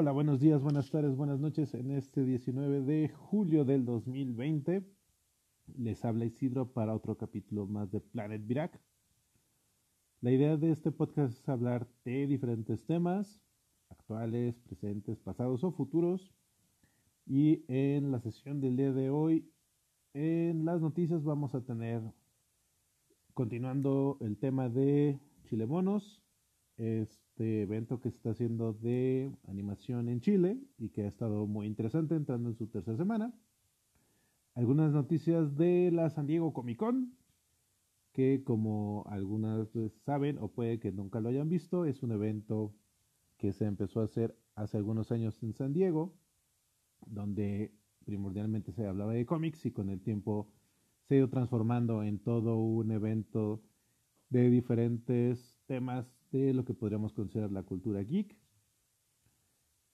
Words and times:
Hola, 0.00 0.12
buenos 0.12 0.38
días, 0.38 0.62
buenas 0.62 0.92
tardes, 0.92 1.16
buenas 1.16 1.40
noches. 1.40 1.74
En 1.74 1.90
este 1.90 2.22
19 2.22 2.82
de 2.82 3.08
julio 3.08 3.64
del 3.64 3.84
2020 3.84 4.86
les 5.76 6.04
habla 6.04 6.24
Isidro 6.24 6.72
para 6.72 6.94
otro 6.94 7.16
capítulo 7.16 7.66
más 7.66 7.90
de 7.90 7.98
Planet 7.98 8.46
Virac. 8.46 8.80
La 10.20 10.30
idea 10.30 10.56
de 10.56 10.70
este 10.70 10.92
podcast 10.92 11.36
es 11.36 11.48
hablar 11.48 11.88
de 12.04 12.28
diferentes 12.28 12.86
temas, 12.86 13.42
actuales, 13.88 14.60
presentes, 14.60 15.18
pasados 15.18 15.64
o 15.64 15.72
futuros. 15.72 16.32
Y 17.26 17.64
en 17.66 18.12
la 18.12 18.20
sesión 18.20 18.60
del 18.60 18.76
día 18.76 18.92
de 18.92 19.10
hoy, 19.10 19.50
en 20.14 20.64
las 20.64 20.80
noticias 20.80 21.24
vamos 21.24 21.56
a 21.56 21.64
tener, 21.64 22.00
continuando 23.34 24.16
el 24.20 24.38
tema 24.38 24.68
de 24.68 25.18
Chilemonos, 25.42 26.22
este 26.78 27.62
evento 27.62 28.00
que 28.00 28.10
se 28.10 28.16
está 28.16 28.30
haciendo 28.30 28.72
de 28.72 29.30
animación 29.46 30.08
en 30.08 30.20
Chile 30.20 30.58
y 30.78 30.90
que 30.90 31.02
ha 31.02 31.08
estado 31.08 31.46
muy 31.46 31.66
interesante 31.66 32.14
entrando 32.14 32.48
en 32.48 32.54
su 32.54 32.68
tercera 32.68 32.96
semana. 32.96 33.34
Algunas 34.54 34.92
noticias 34.92 35.56
de 35.56 35.90
la 35.92 36.08
San 36.10 36.26
Diego 36.26 36.52
Comic 36.52 36.78
Con, 36.78 37.16
que 38.12 38.42
como 38.44 39.04
algunas 39.08 39.68
saben 40.04 40.38
o 40.38 40.48
puede 40.48 40.78
que 40.78 40.92
nunca 40.92 41.20
lo 41.20 41.28
hayan 41.28 41.48
visto, 41.48 41.84
es 41.84 42.02
un 42.02 42.12
evento 42.12 42.74
que 43.36 43.52
se 43.52 43.66
empezó 43.66 44.00
a 44.00 44.04
hacer 44.04 44.36
hace 44.54 44.76
algunos 44.76 45.12
años 45.12 45.40
en 45.42 45.52
San 45.52 45.72
Diego, 45.72 46.16
donde 47.06 47.72
primordialmente 48.04 48.72
se 48.72 48.86
hablaba 48.86 49.12
de 49.12 49.26
cómics 49.26 49.66
y 49.66 49.70
con 49.70 49.90
el 49.90 50.00
tiempo 50.00 50.50
se 51.04 51.14
ha 51.14 51.18
ido 51.18 51.28
transformando 51.28 52.02
en 52.02 52.18
todo 52.18 52.56
un 52.56 52.90
evento 52.90 53.62
de 54.30 54.50
diferentes 54.50 55.60
temas 55.66 56.17
de 56.30 56.52
lo 56.54 56.64
que 56.64 56.74
podríamos 56.74 57.12
considerar 57.12 57.52
la 57.52 57.62
cultura 57.62 58.02
geek. 58.02 58.36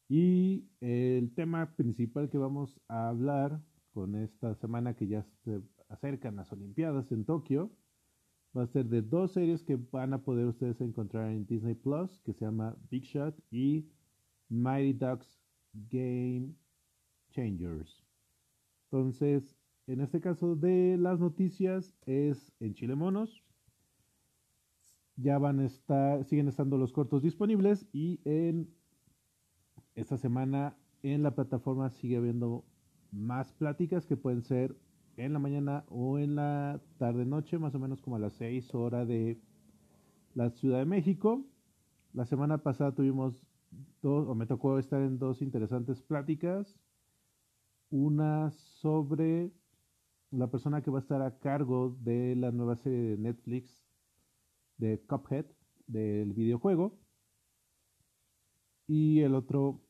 Y 0.09 0.69
el 0.81 1.35
tema 1.35 1.75
principal 1.77 2.29
que 2.29 2.39
vamos 2.39 2.81
a 2.89 3.09
hablar 3.09 3.63
con 3.93 4.17
esta 4.17 4.55
semana 4.57 4.95
que 4.95 5.07
ya 5.07 5.23
se 5.45 5.63
acercan 5.89 6.37
las 6.37 6.53
Olimpiadas 6.53 7.11
en 7.13 7.25
Tokio 7.25 7.71
va 8.57 8.63
a 8.63 8.67
ser 8.67 8.87
de 8.87 9.03
dos 9.03 9.33
series 9.33 9.63
que 9.63 9.77
van 9.77 10.13
a 10.13 10.23
poder 10.23 10.47
ustedes 10.47 10.81
encontrar 10.81 11.31
en 11.31 11.47
Disney 11.47 11.75
Plus, 11.75 12.21
que 12.23 12.33
se 12.33 12.45
llama 12.45 12.77
Big 12.91 13.05
Shot 13.05 13.37
y 13.51 13.89
Mighty 14.49 14.93
Ducks 14.93 15.41
Game 15.73 16.55
Changers. 17.31 18.05
Entonces, 18.91 19.57
en 19.87 20.01
este 20.01 20.21
caso 20.21 20.55
de 20.55 20.97
las 20.99 21.19
noticias 21.19 21.95
es 22.07 22.53
en 22.61 22.75
Chile 22.75 22.95
Monos, 22.95 23.45
ya 25.17 25.39
van 25.39 25.61
a 25.61 25.67
estar, 25.67 26.25
siguen 26.25 26.49
estando 26.49 26.77
los 26.77 26.93
cortos 26.93 27.23
disponibles 27.23 27.87
y 27.93 28.21
en 28.25 28.69
esta 29.95 30.17
semana 30.17 30.77
en 31.03 31.23
la 31.23 31.35
plataforma 31.35 31.91
sigue 31.91 32.17
habiendo 32.17 32.65
más 33.13 33.53
pláticas 33.53 34.07
que 34.07 34.17
pueden 34.17 34.43
ser 34.43 34.77
en 35.17 35.33
la 35.33 35.39
mañana 35.39 35.85
o 35.89 36.19
en 36.19 36.35
la 36.35 36.81
tarde 36.99 37.25
noche, 37.25 37.59
más 37.59 37.75
o 37.75 37.79
menos 37.79 38.01
como 38.01 38.17
a 38.17 38.19
las 38.19 38.33
6 38.35 38.75
horas 38.75 39.07
de 39.07 39.41
la 40.35 40.51
Ciudad 40.51 40.79
de 40.79 40.87
México. 40.87 41.45
La 42.13 42.27
semana 42.27 42.59
pasada 42.59 42.95
tuvimos 42.95 43.35
dos, 44.03 44.29
o 44.29 44.35
me 44.35 44.47
tocó 44.47 44.79
estar 44.79 45.01
en 45.01 45.19
dos 45.19 45.43
interesantes 45.43 46.03
pláticas. 46.03 46.77
Una 47.91 48.51
sobre 48.51 49.53
la 50.31 50.51
persona 50.51 50.83
que 50.83 50.91
va 50.91 50.99
a 50.99 51.03
estar 51.03 51.23
a 51.23 51.39
cargo 51.39 51.97
de 52.01 52.35
la 52.35 52.51
nueva 52.51 52.75
serie 52.75 53.11
de 53.11 53.19
Netflix 53.19 53.84
de 54.79 55.01
Cuphead, 55.07 55.47
del 55.87 56.33
videojuego. 56.33 56.99
Y 58.87 59.21
el 59.21 59.35
otro, 59.35 59.81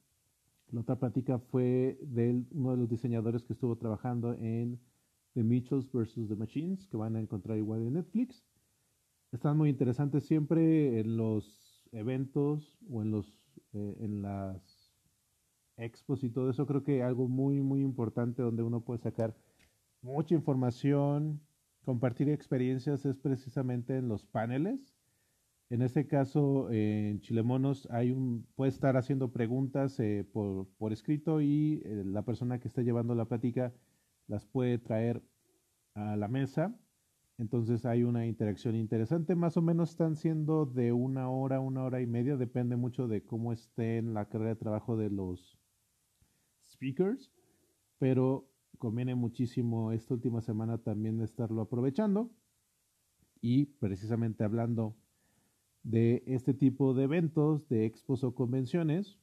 la 0.70 0.80
otra 0.82 0.98
plática 0.98 1.38
fue 1.38 1.98
de 2.02 2.44
uno 2.52 2.72
de 2.72 2.76
los 2.76 2.88
diseñadores 2.88 3.44
que 3.44 3.52
estuvo 3.52 3.76
trabajando 3.76 4.34
en 4.34 4.80
The 5.34 5.42
Mitchells 5.42 5.90
vs. 5.90 6.28
The 6.28 6.36
Machines, 6.36 6.86
que 6.86 6.96
van 6.96 7.16
a 7.16 7.20
encontrar 7.20 7.58
igual 7.58 7.82
en 7.82 7.94
Netflix. 7.94 8.44
Están 9.32 9.58
muy 9.58 9.68
interesantes 9.68 10.24
siempre 10.24 11.00
en 11.00 11.16
los 11.16 11.88
eventos 11.90 12.78
o 12.88 13.02
en 13.02 13.10
los 13.10 13.26
eh, 13.72 13.96
en 14.00 14.22
las 14.22 14.92
expos 15.76 16.22
y 16.22 16.30
todo 16.30 16.50
eso. 16.50 16.66
Creo 16.66 16.84
que 16.84 17.02
algo 17.02 17.26
muy 17.26 17.60
muy 17.60 17.82
importante 17.82 18.42
donde 18.42 18.62
uno 18.62 18.80
puede 18.80 19.00
sacar 19.00 19.36
mucha 20.02 20.34
información, 20.34 21.40
compartir 21.84 22.28
experiencias 22.28 23.04
es 23.06 23.16
precisamente 23.16 23.96
en 23.96 24.08
los 24.08 24.24
paneles. 24.24 24.94
En 25.70 25.82
este 25.82 26.06
caso, 26.06 26.70
en 26.70 27.20
Chilemonos 27.20 27.88
hay 27.90 28.10
un, 28.10 28.46
puede 28.54 28.70
estar 28.70 28.96
haciendo 28.96 29.32
preguntas 29.32 29.98
eh, 30.00 30.26
por, 30.30 30.68
por, 30.76 30.92
escrito 30.92 31.40
y 31.40 31.82
eh, 31.84 32.02
la 32.04 32.22
persona 32.22 32.58
que 32.58 32.68
está 32.68 32.82
llevando 32.82 33.14
la 33.14 33.24
plática 33.24 33.72
las 34.26 34.44
puede 34.46 34.78
traer 34.78 35.22
a 35.94 36.16
la 36.16 36.28
mesa. 36.28 36.78
Entonces 37.38 37.84
hay 37.84 38.04
una 38.04 38.26
interacción 38.26 38.76
interesante. 38.76 39.34
Más 39.34 39.56
o 39.56 39.62
menos 39.62 39.90
están 39.90 40.16
siendo 40.16 40.66
de 40.66 40.92
una 40.92 41.28
hora, 41.28 41.60
una 41.60 41.82
hora 41.84 42.00
y 42.00 42.06
media. 42.06 42.36
Depende 42.36 42.76
mucho 42.76 43.08
de 43.08 43.24
cómo 43.24 43.52
esté 43.52 43.96
en 43.98 44.14
la 44.14 44.28
carrera 44.28 44.50
de 44.50 44.56
trabajo 44.56 44.96
de 44.96 45.10
los 45.10 45.58
speakers. 46.62 47.32
Pero 47.98 48.48
conviene 48.84 49.14
muchísimo 49.14 49.92
esta 49.92 50.12
última 50.12 50.42
semana 50.42 50.76
también 50.76 51.22
estarlo 51.22 51.62
aprovechando. 51.62 52.30
Y 53.40 53.64
precisamente 53.64 54.44
hablando 54.44 54.94
de 55.82 56.22
este 56.26 56.52
tipo 56.52 56.92
de 56.92 57.04
eventos, 57.04 57.66
de 57.70 57.86
expos 57.86 58.24
o 58.24 58.34
convenciones, 58.34 59.18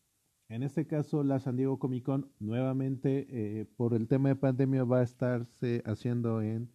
en 0.49 0.63
este 0.63 0.87
caso 0.87 1.23
la 1.23 1.39
San 1.39 1.57
Diego 1.57 1.77
Comic 1.77 2.05
Con 2.05 2.31
nuevamente 2.39 3.27
eh, 3.29 3.65
por 3.77 3.93
el 3.93 4.07
tema 4.07 4.29
de 4.29 4.35
pandemia 4.35 4.83
va 4.83 5.01
a 5.01 5.03
estarse 5.03 5.83
haciendo 5.85 6.41
en 6.41 6.71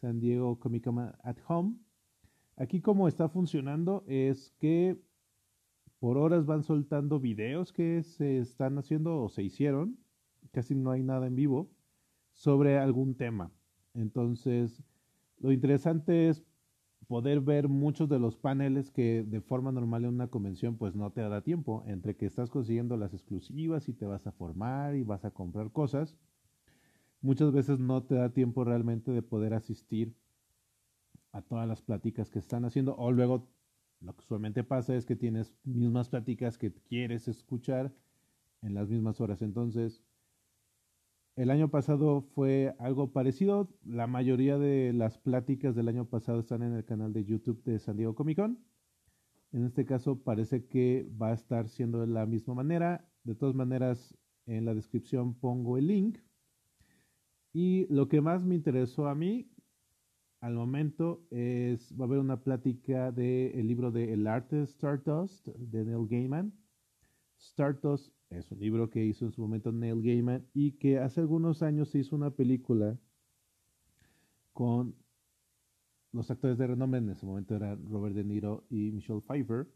San 0.00 0.20
Diego 0.20 0.60
Comic 0.60 0.84
Con 0.84 1.00
at 1.00 1.38
Home. 1.48 1.78
Aquí 2.54 2.80
como 2.80 3.08
está 3.08 3.28
funcionando 3.28 4.04
es 4.06 4.52
que 4.60 5.02
por 5.98 6.16
horas 6.16 6.46
van 6.46 6.62
soltando 6.62 7.18
videos 7.18 7.72
que 7.72 8.04
se 8.04 8.38
están 8.38 8.78
haciendo 8.78 9.20
o 9.20 9.28
se 9.28 9.42
hicieron, 9.42 9.98
casi 10.52 10.76
no 10.76 10.92
hay 10.92 11.02
nada 11.02 11.26
en 11.26 11.34
vivo, 11.34 11.72
sobre 12.40 12.78
algún 12.78 13.16
tema. 13.16 13.52
Entonces, 13.92 14.82
lo 15.40 15.52
interesante 15.52 16.30
es 16.30 16.42
poder 17.06 17.42
ver 17.42 17.68
muchos 17.68 18.08
de 18.08 18.18
los 18.18 18.34
paneles 18.34 18.90
que 18.90 19.22
de 19.24 19.42
forma 19.42 19.72
normal 19.72 20.04
en 20.04 20.14
una 20.14 20.28
convención 20.28 20.78
pues 20.78 20.94
no 20.94 21.12
te 21.12 21.20
da 21.20 21.42
tiempo, 21.42 21.84
entre 21.86 22.16
que 22.16 22.24
estás 22.24 22.48
consiguiendo 22.48 22.96
las 22.96 23.12
exclusivas 23.12 23.90
y 23.90 23.92
te 23.92 24.06
vas 24.06 24.26
a 24.26 24.32
formar 24.32 24.96
y 24.96 25.02
vas 25.02 25.26
a 25.26 25.32
comprar 25.32 25.70
cosas, 25.70 26.16
muchas 27.20 27.52
veces 27.52 27.78
no 27.78 28.04
te 28.04 28.14
da 28.14 28.30
tiempo 28.30 28.64
realmente 28.64 29.10
de 29.10 29.20
poder 29.20 29.52
asistir 29.52 30.14
a 31.32 31.42
todas 31.42 31.68
las 31.68 31.82
pláticas 31.82 32.30
que 32.30 32.38
están 32.38 32.64
haciendo 32.64 32.96
o 32.96 33.12
luego 33.12 33.50
lo 34.00 34.16
que 34.16 34.20
usualmente 34.20 34.64
pasa 34.64 34.94
es 34.96 35.04
que 35.04 35.14
tienes 35.14 35.54
mismas 35.62 36.08
pláticas 36.08 36.56
que 36.56 36.72
quieres 36.72 37.28
escuchar 37.28 37.92
en 38.62 38.72
las 38.72 38.88
mismas 38.88 39.20
horas. 39.20 39.42
Entonces, 39.42 40.02
el 41.40 41.50
año 41.50 41.70
pasado 41.70 42.20
fue 42.20 42.74
algo 42.78 43.12
parecido. 43.12 43.70
La 43.82 44.06
mayoría 44.06 44.58
de 44.58 44.92
las 44.92 45.16
pláticas 45.16 45.74
del 45.74 45.88
año 45.88 46.04
pasado 46.04 46.40
están 46.40 46.62
en 46.62 46.74
el 46.74 46.84
canal 46.84 47.14
de 47.14 47.24
YouTube 47.24 47.64
de 47.64 47.78
San 47.78 47.96
Diego 47.96 48.14
Comic 48.14 48.36
Con. 48.36 48.58
En 49.50 49.64
este 49.64 49.86
caso 49.86 50.22
parece 50.22 50.66
que 50.66 51.08
va 51.20 51.28
a 51.28 51.32
estar 51.32 51.70
siendo 51.70 52.02
de 52.02 52.08
la 52.08 52.26
misma 52.26 52.52
manera. 52.52 53.08
De 53.24 53.34
todas 53.34 53.54
maneras, 53.54 54.14
en 54.44 54.66
la 54.66 54.74
descripción 54.74 55.32
pongo 55.32 55.78
el 55.78 55.86
link. 55.86 56.18
Y 57.54 57.86
lo 57.88 58.06
que 58.06 58.20
más 58.20 58.44
me 58.44 58.54
interesó 58.54 59.08
a 59.08 59.14
mí 59.14 59.50
al 60.42 60.52
momento 60.52 61.26
es, 61.30 61.98
va 61.98 62.04
a 62.04 62.08
haber 62.08 62.18
una 62.18 62.42
plática 62.42 63.12
del 63.12 63.52
el 63.54 63.66
libro 63.66 63.90
de 63.90 64.12
El 64.12 64.26
arte 64.26 64.56
de 64.56 64.64
Stardust 64.64 65.48
de 65.48 65.86
Neil 65.86 66.06
Gaiman. 66.06 66.52
Stardust 67.38 68.12
es 68.30 68.50
un 68.52 68.60
libro 68.60 68.90
que 68.90 69.04
hizo 69.04 69.26
en 69.26 69.32
su 69.32 69.42
momento 69.42 69.72
Neil 69.72 70.02
Gaiman 70.02 70.46
y 70.54 70.72
que 70.72 70.98
hace 70.98 71.20
algunos 71.20 71.62
años 71.62 71.90
se 71.90 71.98
hizo 71.98 72.14
una 72.14 72.30
película 72.30 72.98
con 74.52 74.94
los 76.12 76.30
actores 76.30 76.58
de 76.58 76.66
renombre, 76.66 76.98
en 76.98 77.10
ese 77.10 77.26
momento 77.26 77.54
eran 77.54 77.88
Robert 77.88 78.14
De 78.14 78.24
Niro 78.24 78.64
y 78.68 78.90
Michelle 78.92 79.20
Pfeiffer. 79.20 79.68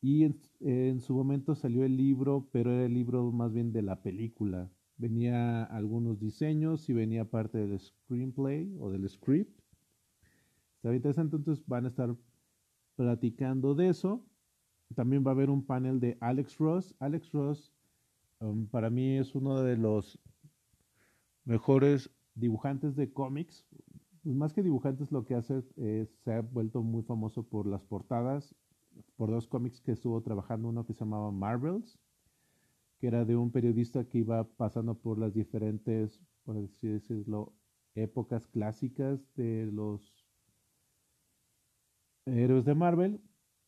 Y 0.00 0.24
en, 0.60 1.00
su 1.00 1.14
momento 1.14 1.54
salió 1.54 1.84
el 1.84 1.96
libro, 1.96 2.48
pero 2.52 2.72
era 2.72 2.84
el 2.84 2.92
libro 2.92 3.32
más 3.32 3.52
bien 3.52 3.72
de 3.72 3.80
la 3.80 4.02
película. 4.02 4.70
Venía 4.98 5.64
algunos 5.64 6.20
diseños 6.20 6.88
y 6.90 6.92
venía 6.92 7.30
parte 7.30 7.66
del 7.66 7.80
screenplay 7.80 8.76
o 8.78 8.90
del 8.90 9.08
script. 9.08 9.58
Entonces 10.82 11.66
van 11.66 11.86
a 11.86 11.88
estar 11.88 12.14
platicando 12.96 13.74
de 13.74 13.88
eso. 13.88 14.26
También 14.94 15.24
va 15.26 15.30
a 15.30 15.34
haber 15.34 15.50
un 15.50 15.64
panel 15.64 16.00
de 16.00 16.16
Alex 16.20 16.58
Ross. 16.58 16.94
Alex 16.98 17.32
Ross 17.32 17.72
um, 18.40 18.66
para 18.66 18.90
mí 18.90 19.16
es 19.18 19.34
uno 19.34 19.62
de 19.62 19.76
los 19.76 20.18
mejores 21.44 22.10
dibujantes 22.34 22.96
de 22.96 23.12
cómics. 23.12 23.66
Pues 24.22 24.36
más 24.36 24.52
que 24.52 24.62
dibujantes 24.62 25.12
lo 25.12 25.24
que 25.24 25.34
hace 25.34 25.62
es, 25.76 26.08
se 26.24 26.32
ha 26.32 26.40
vuelto 26.40 26.82
muy 26.82 27.02
famoso 27.02 27.42
por 27.42 27.66
las 27.66 27.84
portadas, 27.84 28.54
por 29.16 29.30
dos 29.30 29.46
cómics 29.46 29.80
que 29.80 29.92
estuvo 29.92 30.22
trabajando, 30.22 30.68
uno 30.68 30.86
que 30.86 30.94
se 30.94 31.00
llamaba 31.00 31.30
Marvels 31.30 31.98
que 33.04 33.08
era 33.08 33.24
de 33.26 33.36
un 33.36 33.50
periodista 33.50 34.04
que 34.04 34.18
iba 34.18 34.44
pasando 34.44 34.94
por 34.94 35.18
las 35.18 35.34
diferentes, 35.34 36.20
por 36.44 36.56
así 36.56 36.88
decirlo, 36.88 37.52
épocas 37.94 38.46
clásicas 38.46 39.20
de 39.34 39.66
los 39.66 40.26
héroes 42.24 42.64
de 42.64 42.74
Marvel. 42.74 43.20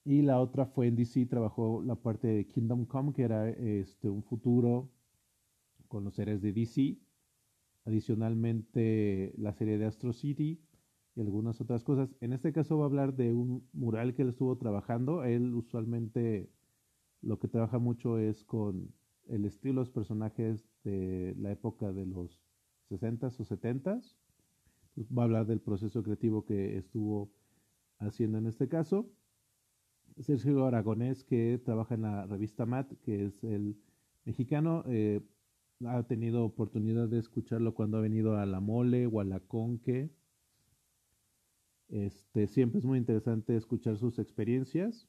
Y 0.06 0.22
la 0.22 0.40
otra 0.40 0.66
fue 0.66 0.86
en 0.86 0.94
DC, 0.94 1.26
trabajó 1.26 1.82
la 1.82 1.96
parte 1.96 2.28
de 2.28 2.46
Kingdom 2.46 2.86
Come, 2.86 3.12
que 3.12 3.24
era 3.24 3.50
este, 3.50 4.08
un 4.08 4.22
futuro 4.22 4.88
con 5.88 6.04
los 6.04 6.14
seres 6.14 6.40
de 6.40 6.52
DC. 6.52 6.96
Adicionalmente, 7.84 9.34
la 9.36 9.52
serie 9.52 9.78
de 9.78 9.86
Astro 9.86 10.12
City 10.12 10.62
y 11.16 11.20
algunas 11.20 11.60
otras 11.60 11.82
cosas. 11.82 12.14
En 12.20 12.32
este 12.32 12.52
caso 12.52 12.78
va 12.78 12.84
a 12.84 12.86
hablar 12.86 13.16
de 13.16 13.32
un 13.32 13.68
mural 13.72 14.14
que 14.14 14.22
él 14.22 14.28
estuvo 14.28 14.56
trabajando. 14.56 15.24
Él 15.24 15.52
usualmente 15.54 16.52
lo 17.20 17.40
que 17.40 17.48
trabaja 17.48 17.80
mucho 17.80 18.20
es 18.20 18.44
con 18.44 18.94
el 19.26 19.44
estilo 19.44 19.80
de 19.80 19.86
los 19.86 19.90
personajes 19.90 20.70
de 20.84 21.34
la 21.36 21.50
época 21.50 21.92
de 21.92 22.06
los 22.06 22.40
60s 22.90 23.40
o 23.40 23.44
70s. 23.44 24.16
Pues, 24.94 25.08
va 25.08 25.22
a 25.22 25.24
hablar 25.24 25.46
del 25.46 25.60
proceso 25.60 26.04
creativo 26.04 26.44
que 26.44 26.78
estuvo 26.78 27.32
haciendo 27.98 28.38
en 28.38 28.46
este 28.46 28.68
caso. 28.68 29.10
Sergio 30.18 30.64
Aragonés, 30.64 31.24
que 31.24 31.58
trabaja 31.58 31.94
en 31.94 32.02
la 32.02 32.26
revista 32.26 32.66
MAT, 32.66 32.92
que 33.02 33.26
es 33.26 33.44
el 33.44 33.76
mexicano, 34.24 34.82
eh, 34.86 35.20
ha 35.84 36.02
tenido 36.04 36.44
oportunidad 36.44 37.08
de 37.08 37.18
escucharlo 37.18 37.74
cuando 37.74 37.98
ha 37.98 38.00
venido 38.00 38.36
a 38.36 38.46
La 38.46 38.60
Mole 38.60 39.06
o 39.06 39.20
a 39.20 39.24
La 39.24 39.40
Conque. 39.40 40.10
Este, 41.88 42.46
siempre 42.46 42.78
es 42.78 42.86
muy 42.86 42.98
interesante 42.98 43.56
escuchar 43.56 43.98
sus 43.98 44.18
experiencias. 44.18 45.08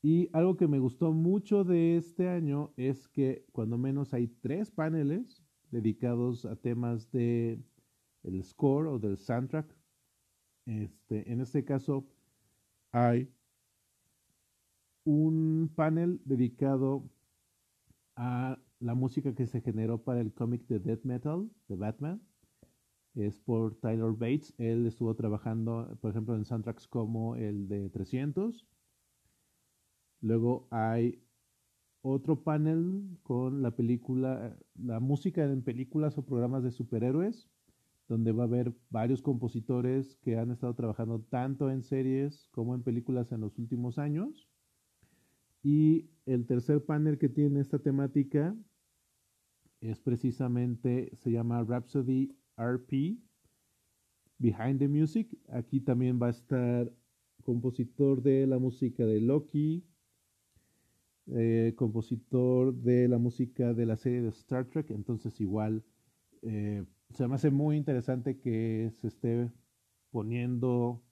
Y 0.00 0.30
algo 0.32 0.56
que 0.56 0.66
me 0.66 0.80
gustó 0.80 1.12
mucho 1.12 1.62
de 1.62 1.96
este 1.96 2.28
año 2.28 2.72
es 2.76 3.06
que 3.08 3.44
cuando 3.52 3.78
menos 3.78 4.14
hay 4.14 4.26
tres 4.26 4.70
paneles 4.70 5.44
dedicados 5.70 6.44
a 6.44 6.56
temas 6.56 7.10
de 7.12 7.60
el 8.24 8.42
score 8.42 8.88
o 8.88 8.98
del 8.98 9.18
soundtrack. 9.18 9.76
Este, 10.66 11.30
en 11.30 11.40
este 11.40 11.64
caso 11.64 12.06
hay 12.90 13.28
un 15.04 15.72
panel 15.74 16.20
dedicado 16.24 17.10
a 18.16 18.58
la 18.80 18.94
música 18.94 19.34
que 19.34 19.46
se 19.46 19.60
generó 19.60 20.02
para 20.02 20.20
el 20.20 20.32
cómic 20.32 20.66
de 20.68 20.80
Death 20.80 21.04
Metal 21.04 21.50
de 21.68 21.76
Batman. 21.76 22.22
Es 23.14 23.38
por 23.40 23.76
Tyler 23.76 24.12
Bates. 24.12 24.54
Él 24.58 24.86
estuvo 24.86 25.14
trabajando, 25.14 25.96
por 26.00 26.10
ejemplo, 26.10 26.34
en 26.34 26.44
soundtracks 26.44 26.88
como 26.88 27.36
el 27.36 27.68
de 27.68 27.90
300 27.90 28.66
Luego 30.22 30.68
hay 30.70 31.20
otro 32.02 32.42
panel 32.44 33.18
con 33.22 33.62
la 33.62 33.74
película, 33.76 34.56
la 34.74 35.00
música 35.00 35.44
en 35.44 35.62
películas 35.62 36.16
o 36.16 36.24
programas 36.24 36.62
de 36.62 36.70
superhéroes, 36.70 37.50
donde 38.08 38.32
va 38.32 38.44
a 38.44 38.46
haber 38.46 38.72
varios 38.90 39.20
compositores 39.22 40.16
que 40.22 40.38
han 40.38 40.50
estado 40.52 40.74
trabajando 40.74 41.20
tanto 41.22 41.70
en 41.70 41.82
series 41.82 42.48
como 42.52 42.74
en 42.74 42.82
películas 42.82 43.32
en 43.32 43.40
los 43.40 43.58
últimos 43.58 43.98
años. 43.98 44.48
Y 45.62 46.10
el 46.26 46.46
tercer 46.46 46.84
panel 46.84 47.18
que 47.18 47.28
tiene 47.28 47.60
esta 47.60 47.78
temática 47.78 48.56
es 49.80 50.00
precisamente, 50.00 51.10
se 51.16 51.30
llama 51.30 51.62
Rhapsody 51.64 52.34
RP, 52.56 53.18
Behind 54.38 54.78
the 54.78 54.88
Music. 54.88 55.38
Aquí 55.48 55.80
también 55.80 56.20
va 56.20 56.28
a 56.28 56.30
estar 56.30 56.92
compositor 57.42 58.22
de 58.22 58.46
la 58.46 58.58
música 58.58 59.04
de 59.04 59.20
Loki, 59.20 59.84
eh, 61.26 61.74
compositor 61.76 62.74
de 62.74 63.08
la 63.08 63.18
música 63.18 63.74
de 63.74 63.86
la 63.86 63.96
serie 63.96 64.22
de 64.22 64.28
Star 64.30 64.66
Trek, 64.66 64.90
entonces 64.90 65.40
igual 65.40 65.84
eh, 66.42 66.84
se 67.10 67.28
me 67.28 67.34
hace 67.36 67.50
muy 67.50 67.76
interesante 67.76 68.38
que 68.40 68.90
se 69.00 69.08
esté 69.08 69.50
poniendo 70.10 71.02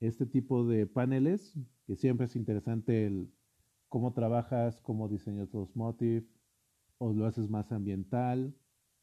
este 0.00 0.24
tipo 0.26 0.66
de 0.66 0.86
paneles, 0.86 1.54
que 1.86 1.96
siempre 1.96 2.26
es 2.26 2.36
interesante 2.36 3.06
el 3.06 3.30
cómo 3.88 4.12
trabajas, 4.12 4.80
cómo 4.80 5.08
diseñas 5.08 5.52
los 5.52 5.74
motifs, 5.76 6.40
o 6.98 7.12
lo 7.12 7.26
haces 7.26 7.48
más 7.48 7.72
ambiental. 7.72 8.54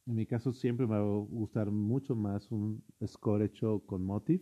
En 0.07 0.16
mi 0.16 0.25
caso 0.25 0.54
siempre 0.54 0.88
me 0.88 0.95
va 0.95 1.01
a 1.01 1.25
gustar 1.25 1.72
mucho 1.72 2.16
más 2.16 2.51
un 2.51 2.83
score 3.06 3.44
hecho 3.44 3.81
con 3.86 4.04
motif. 4.04 4.42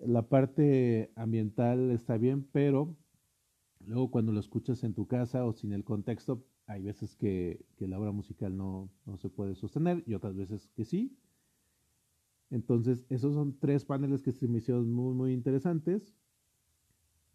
La 0.00 0.28
parte 0.28 1.12
ambiental 1.16 1.90
está 1.90 2.18
bien, 2.18 2.46
pero 2.52 2.96
Luego 3.86 4.10
cuando 4.10 4.32
lo 4.32 4.40
escuchas 4.40 4.82
en 4.84 4.94
tu 4.94 5.06
casa 5.06 5.44
o 5.44 5.52
sin 5.52 5.72
el 5.72 5.84
contexto, 5.84 6.44
hay 6.66 6.82
veces 6.82 7.16
que, 7.16 7.64
la 7.78 7.98
obra 7.98 8.12
musical 8.12 8.56
no, 8.56 8.90
se 9.18 9.28
puede 9.28 9.54
sostener 9.54 10.02
y 10.06 10.14
otras 10.14 10.34
veces 10.36 10.68
que 10.74 10.84
sí. 10.84 11.16
Entonces, 12.50 13.04
esos 13.08 13.34
son 13.34 13.58
tres 13.58 13.84
paneles 13.84 14.22
que 14.22 14.32
se 14.32 14.48
me 14.48 14.58
hicieron 14.58 14.90
muy, 14.90 15.14
muy 15.14 15.32
interesantes. 15.32 16.14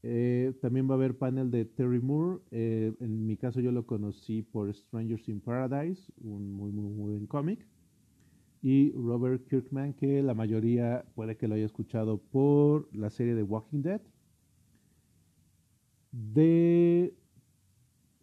Eh, 0.02 0.54
también 0.62 0.90
va 0.90 0.94
a 0.94 0.98
haber 0.98 1.18
panel 1.18 1.52
de 1.52 1.66
Terry 1.66 2.00
Moore. 2.00 2.42
Eh, 2.52 2.94
en 3.00 3.26
mi 3.26 3.38
caso 3.38 3.60
yo 3.60 3.72
lo 3.72 3.86
conocí 3.86 4.42
por 4.42 4.74
Strangers 4.74 5.28
in 5.28 5.42
Paradise, 5.42 6.12
un 6.18 6.54
muy, 6.54 6.72
muy, 6.72 6.94
muy 6.94 7.12
buen 7.14 7.28
cómic. 7.28 7.66
Y 8.62 8.92
Robert 8.92 9.48
Kirkman, 9.48 9.94
que 9.94 10.22
la 10.22 10.34
mayoría 10.34 11.06
puede 11.16 11.38
que 11.38 11.48
lo 11.48 11.56
haya 11.56 11.66
escuchado 11.66 12.18
por 12.18 12.90
la 12.94 13.10
serie 13.10 13.36
de 13.36 13.44
Walking 13.44 13.82
Dead 13.82 14.02
de 16.12 17.16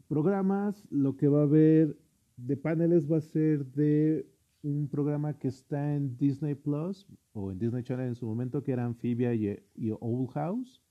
programas, 0.08 0.84
lo 0.90 1.17
que 1.17 1.28
va 1.28 1.40
a 1.40 1.44
haber 1.44 1.96
de 2.37 2.56
paneles 2.56 3.11
va 3.11 3.19
a 3.19 3.20
ser 3.20 3.64
de 3.73 4.26
un 4.62 4.88
programa 4.88 5.38
que 5.38 5.49
está 5.49 5.94
en 5.94 6.17
Disney 6.17 6.55
Plus 6.55 7.06
o 7.32 7.50
en 7.50 7.58
Disney 7.58 7.82
Channel 7.82 8.08
en 8.08 8.14
su 8.14 8.26
momento, 8.26 8.62
que 8.62 8.73
era 8.73 8.84
Amphibia 8.84 9.34
y, 9.34 9.90
Old 10.00 10.31
House, 10.31 10.82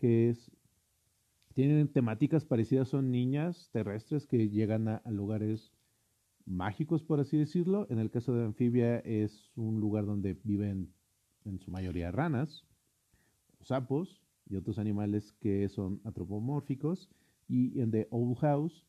que 0.00 0.30
es 0.30 0.50
tienen 1.54 1.88
temáticas 1.88 2.44
parecidas, 2.44 2.88
son 2.88 3.10
niñas 3.10 3.68
terrestres 3.72 4.26
que 4.26 4.48
llegan 4.48 4.88
a, 4.88 5.02
lugares 5.06 5.72
mágicos, 6.46 7.02
por 7.02 7.20
así 7.20 7.36
decirlo. 7.36 7.86
En 7.90 7.98
el 7.98 8.10
caso 8.10 8.32
de 8.34 8.44
Amphibia 8.44 8.98
es 9.00 9.50
un 9.56 9.80
lugar 9.80 10.06
donde 10.06 10.38
viven 10.44 10.92
en 11.44 11.58
su 11.58 11.70
mayoría 11.70 12.12
ranas, 12.12 12.64
sapos, 13.62 14.22
y 14.48 14.56
otros 14.56 14.78
animales 14.78 15.32
que 15.40 15.68
son 15.68 16.00
antropomórficos. 16.04 17.10
Y 17.48 17.80
en 17.80 17.90
The 17.90 18.06
Old 18.10 18.38
House, 18.38 18.86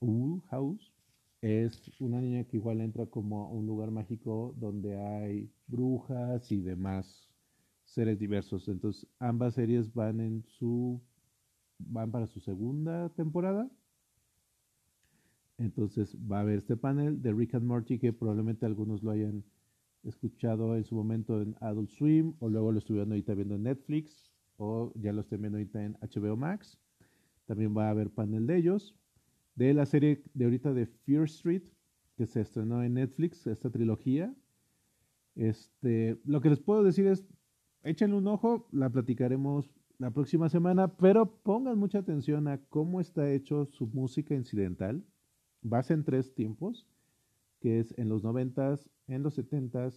Old 0.00 0.42
House 0.46 0.92
es 1.42 1.92
una 2.00 2.20
niña 2.20 2.44
que 2.44 2.56
igual 2.56 2.80
entra 2.80 3.06
como 3.06 3.44
a 3.44 3.48
un 3.50 3.66
lugar 3.66 3.90
mágico 3.90 4.54
donde 4.58 4.98
hay 4.98 5.50
brujas 5.66 6.50
y 6.50 6.60
demás 6.60 7.29
seres 7.90 8.18
diversos. 8.18 8.68
Entonces 8.68 9.06
ambas 9.18 9.54
series 9.54 9.92
van 9.92 10.20
en 10.20 10.44
su 10.44 11.00
van 11.78 12.10
para 12.10 12.26
su 12.26 12.40
segunda 12.40 13.08
temporada. 13.10 13.68
Entonces 15.58 16.16
va 16.30 16.38
a 16.38 16.40
haber 16.40 16.58
este 16.58 16.76
panel 16.76 17.20
de 17.20 17.32
Rick 17.32 17.54
and 17.54 17.66
Morty 17.66 17.98
que 17.98 18.12
probablemente 18.12 18.64
algunos 18.64 19.02
lo 19.02 19.10
hayan 19.10 19.44
escuchado 20.04 20.76
en 20.76 20.84
su 20.84 20.94
momento 20.94 21.42
en 21.42 21.54
Adult 21.60 21.90
Swim 21.90 22.34
o 22.38 22.48
luego 22.48 22.72
lo 22.72 22.78
estuvieron 22.78 23.10
ahorita 23.10 23.34
viendo 23.34 23.56
en 23.56 23.64
Netflix 23.64 24.32
o 24.56 24.92
ya 24.94 25.12
lo 25.12 25.20
estén 25.20 25.42
viendo 25.42 25.58
ahorita 25.58 25.84
en 25.84 25.96
HBO 26.00 26.36
Max. 26.36 26.78
También 27.46 27.76
va 27.76 27.88
a 27.88 27.90
haber 27.90 28.10
panel 28.10 28.46
de 28.46 28.56
ellos. 28.56 28.94
De 29.56 29.74
la 29.74 29.84
serie 29.84 30.22
de 30.32 30.44
ahorita 30.44 30.72
de 30.72 30.86
Fear 30.86 31.24
Street, 31.24 31.62
que 32.16 32.26
se 32.26 32.40
estrenó 32.40 32.82
en 32.82 32.94
Netflix, 32.94 33.46
esta 33.46 33.70
trilogía. 33.70 34.34
Este, 35.34 36.18
lo 36.24 36.40
que 36.40 36.50
les 36.50 36.60
puedo 36.60 36.82
decir 36.82 37.06
es, 37.06 37.26
échenle 37.82 38.16
un 38.16 38.26
ojo, 38.26 38.68
la 38.72 38.90
platicaremos 38.90 39.70
la 39.98 40.10
próxima 40.10 40.48
semana, 40.48 40.96
pero 40.96 41.42
pongan 41.42 41.78
mucha 41.78 41.98
atención 41.98 42.48
a 42.48 42.58
cómo 42.68 43.00
está 43.00 43.30
hecho 43.30 43.66
su 43.66 43.86
música 43.86 44.34
incidental. 44.34 45.04
Base 45.62 45.92
en 45.94 46.04
tres 46.04 46.34
tiempos, 46.34 46.86
que 47.60 47.80
es 47.80 47.94
en 47.98 48.08
los 48.08 48.22
90 48.22 48.78
en 49.08 49.22
los 49.22 49.34
70 49.34 49.90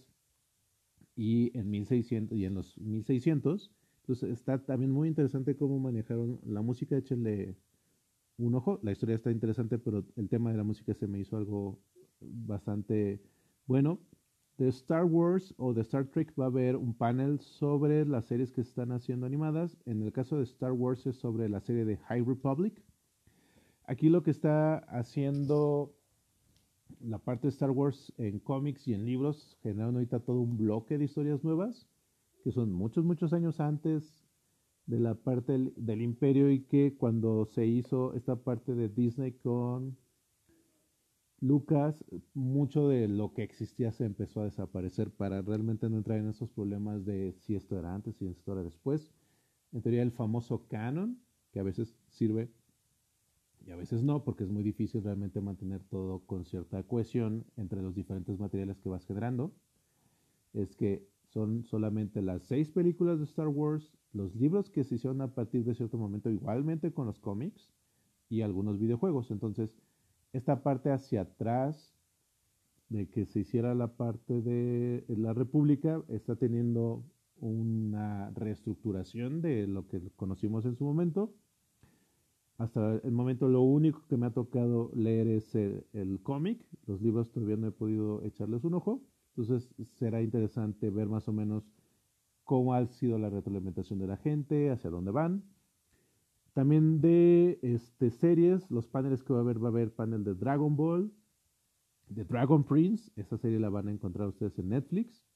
y 1.16 1.56
en 1.56 1.70
1600 1.70 2.36
y 2.36 2.44
en 2.44 2.54
los 2.54 2.76
1600 2.78 3.70
entonces 4.04 4.30
está 4.30 4.58
también 4.58 4.90
muy 4.90 5.08
interesante 5.08 5.56
cómo 5.56 5.78
manejaron 5.78 6.38
la 6.44 6.60
música, 6.60 6.94
échenle 6.94 7.56
un 8.36 8.54
ojo. 8.54 8.78
La 8.82 8.92
historia 8.92 9.16
está 9.16 9.30
interesante, 9.30 9.78
pero 9.78 10.04
el 10.16 10.28
tema 10.28 10.50
de 10.50 10.58
la 10.58 10.64
música 10.64 10.92
se 10.92 11.06
me 11.06 11.20
hizo 11.20 11.38
algo 11.38 11.80
bastante 12.20 13.22
bueno. 13.66 13.98
De 14.56 14.68
Star 14.68 15.04
Wars 15.04 15.54
o 15.58 15.74
de 15.74 15.82
Star 15.82 16.06
Trek 16.06 16.32
va 16.38 16.44
a 16.44 16.48
haber 16.48 16.76
un 16.76 16.94
panel 16.94 17.40
sobre 17.40 18.06
las 18.06 18.26
series 18.26 18.52
que 18.52 18.60
están 18.60 18.92
haciendo 18.92 19.26
animadas. 19.26 19.76
En 19.84 20.02
el 20.02 20.12
caso 20.12 20.36
de 20.36 20.44
Star 20.44 20.72
Wars 20.72 21.06
es 21.06 21.16
sobre 21.16 21.48
la 21.48 21.60
serie 21.60 21.84
de 21.84 21.96
High 21.96 22.22
Republic. 22.24 22.82
Aquí 23.86 24.08
lo 24.08 24.22
que 24.22 24.30
está 24.30 24.78
haciendo 24.78 25.92
la 27.00 27.18
parte 27.18 27.48
de 27.48 27.50
Star 27.50 27.70
Wars 27.70 28.12
en 28.16 28.38
cómics 28.38 28.86
y 28.86 28.94
en 28.94 29.04
libros, 29.04 29.58
generando 29.62 29.98
ahorita 29.98 30.20
todo 30.20 30.40
un 30.40 30.56
bloque 30.56 30.98
de 30.98 31.04
historias 31.04 31.42
nuevas 31.42 31.88
que 32.44 32.52
son 32.52 32.70
muchos, 32.72 33.04
muchos 33.06 33.32
años 33.32 33.58
antes 33.58 34.22
de 34.84 35.00
la 35.00 35.14
parte 35.14 35.72
del, 35.76 36.02
imperio 36.02 36.50
y 36.50 36.60
que 36.60 36.94
cuando 36.94 37.46
se 37.46 37.66
hizo 37.66 38.12
esta 38.12 38.36
parte 38.36 38.74
de 38.74 38.90
Disney 38.90 39.32
con 39.32 39.96
Lucas, 41.44 42.02
mucho 42.32 42.88
de 42.88 43.06
lo 43.06 43.34
que 43.34 43.42
existía 43.42 43.92
se 43.92 44.06
empezó 44.06 44.40
a 44.40 44.44
desaparecer 44.44 45.10
para 45.10 45.42
realmente 45.42 45.90
no 45.90 45.98
entrar 45.98 46.18
en 46.18 46.30
esos 46.30 46.48
problemas 46.48 47.04
de 47.04 47.34
si 47.34 47.54
esto 47.54 47.78
era 47.78 47.94
antes, 47.94 48.16
si 48.16 48.26
esto 48.26 48.52
era 48.52 48.62
después. 48.62 49.12
En 49.70 49.82
teoría 49.82 50.00
el 50.00 50.10
famoso 50.10 50.66
canon, 50.68 51.20
que 51.52 51.60
a 51.60 51.62
veces 51.62 51.98
sirve 52.08 52.50
y 53.66 53.72
a 53.72 53.76
veces 53.76 54.02
no, 54.02 54.24
porque 54.24 54.44
es 54.44 54.50
muy 54.50 54.62
difícil 54.62 55.04
realmente 55.04 55.42
mantener 55.42 55.84
todo 55.84 56.20
con 56.20 56.46
cierta 56.46 56.82
cohesión 56.84 57.44
entre 57.58 57.82
los 57.82 57.94
diferentes 57.94 58.38
materiales 58.38 58.80
que 58.80 58.88
vas 58.88 59.04
generando, 59.04 59.52
es 60.54 60.74
que 60.74 61.06
son 61.26 61.66
solamente 61.66 62.22
las 62.22 62.44
seis 62.44 62.70
películas 62.70 63.18
de 63.18 63.24
Star 63.24 63.48
Wars, 63.48 63.92
los 64.14 64.34
libros 64.34 64.70
que 64.70 64.82
se 64.82 64.94
hicieron 64.94 65.20
a 65.20 65.34
partir 65.34 65.62
de 65.66 65.74
cierto 65.74 65.98
momento, 65.98 66.30
igualmente 66.30 66.94
con 66.94 67.04
los 67.04 67.20
cómics 67.20 67.70
y 68.30 68.40
algunos 68.40 68.78
videojuegos. 68.78 69.30
Entonces, 69.30 69.76
esta 70.34 70.62
parte 70.62 70.90
hacia 70.90 71.22
atrás 71.22 71.94
de 72.90 73.08
que 73.08 73.24
se 73.24 73.40
hiciera 73.40 73.74
la 73.74 73.96
parte 73.96 74.42
de 74.42 75.04
la 75.08 75.32
República 75.32 76.02
está 76.08 76.36
teniendo 76.36 77.02
una 77.36 78.30
reestructuración 78.30 79.40
de 79.40 79.66
lo 79.66 79.88
que 79.88 80.00
conocimos 80.16 80.66
en 80.66 80.76
su 80.76 80.84
momento 80.84 81.34
hasta 82.58 83.00
el 83.02 83.10
momento 83.10 83.48
lo 83.48 83.62
único 83.62 84.06
que 84.08 84.16
me 84.16 84.26
ha 84.26 84.30
tocado 84.30 84.90
leer 84.94 85.26
es 85.26 85.54
el, 85.54 86.20
cómic. 86.22 86.64
Los 86.86 87.00
libros 87.02 87.30
todavía 87.32 87.56
no 87.56 87.68
he 87.68 87.72
podido 87.72 88.22
echarles 88.22 88.64
un 88.64 88.74
ojo. 88.74 89.02
Entonces 89.36 89.74
será 89.98 90.22
interesante 90.22 90.90
ver 90.90 91.08
más 91.08 91.26
o 91.26 91.32
menos 91.32 91.64
cómo 92.44 92.74
ha 92.74 92.86
sido 92.86 93.18
la 93.18 93.30
retroalimentación 93.30 93.98
de 93.98 94.06
la 94.06 94.16
gente, 94.16 94.70
hacia 94.70 94.90
dónde 94.90 95.10
van. 95.10 95.42
También 96.54 97.00
de 97.00 97.58
este, 97.62 98.10
series, 98.10 98.70
los 98.70 98.86
paneles 98.86 99.24
que 99.24 99.32
va 99.32 99.40
a 99.40 99.42
haber, 99.42 99.62
va 99.62 99.68
a 99.68 99.72
haber 99.72 99.92
panel 99.92 100.22
de 100.22 100.34
Dragon 100.34 100.74
Ball, 100.76 101.12
de 102.08 102.24
Dragon 102.24 102.62
Prince, 102.64 103.10
esa 103.16 103.36
serie 103.36 103.58
la 103.58 103.70
van 103.70 103.88
a 103.88 103.90
encontrar 103.90 104.28
ustedes 104.28 104.56
en 104.60 104.68
Netflix. 104.68 105.26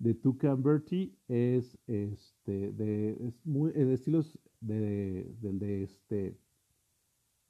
De 0.00 0.12
Tuca 0.12 0.56
Bertie 0.56 1.14
es 1.28 1.78
este 1.86 2.72
de, 2.72 3.10
es 3.28 3.46
muy, 3.46 3.70
de 3.72 3.94
estilos 3.94 4.36
de, 4.60 5.32
del 5.40 5.60
de 5.60 5.84
este 5.84 6.36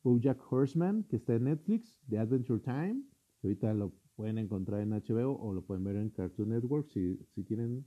Bojack 0.02 0.52
Horseman, 0.52 1.04
que 1.04 1.16
está 1.16 1.36
en 1.36 1.44
Netflix, 1.44 1.98
de 2.06 2.18
Adventure 2.18 2.60
Time, 2.60 3.02
que 3.40 3.48
ahorita 3.48 3.72
lo 3.72 3.94
pueden 4.14 4.36
encontrar 4.36 4.82
en 4.82 4.90
HBO 4.90 5.38
o 5.40 5.54
lo 5.54 5.62
pueden 5.62 5.84
ver 5.84 5.96
en 5.96 6.10
Cartoon 6.10 6.50
Network 6.50 6.88
si, 6.90 7.16
si 7.34 7.44
tienen 7.44 7.86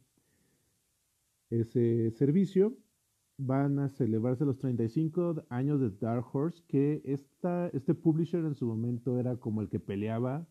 ese 1.52 2.10
servicio. 2.12 2.76
Van 3.40 3.78
a 3.78 3.90
celebrarse 3.90 4.46
los 4.46 4.58
35 4.58 5.44
años 5.50 5.80
de 5.80 5.92
Dark 5.92 6.26
Horse, 6.34 6.64
que 6.68 7.02
esta, 7.06 7.68
este 7.68 7.94
publisher 7.94 8.44
en 8.46 8.56
su 8.56 8.66
momento 8.66 9.20
era 9.20 9.38
como 9.38 9.62
el 9.62 9.70
que 9.70 9.80
peleaba 9.80 10.48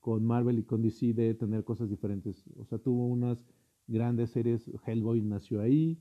con 0.00 0.24
Marvel 0.24 0.58
y 0.58 0.62
con 0.62 0.82
DC 0.82 1.12
de 1.12 1.34
tener 1.34 1.64
cosas 1.64 1.90
diferentes. 1.90 2.44
O 2.58 2.64
sea, 2.64 2.78
tuvo 2.78 3.06
unas 3.06 3.44
grandes 3.86 4.30
series, 4.30 4.70
Hellboy 4.86 5.20
nació 5.20 5.60
ahí, 5.60 5.98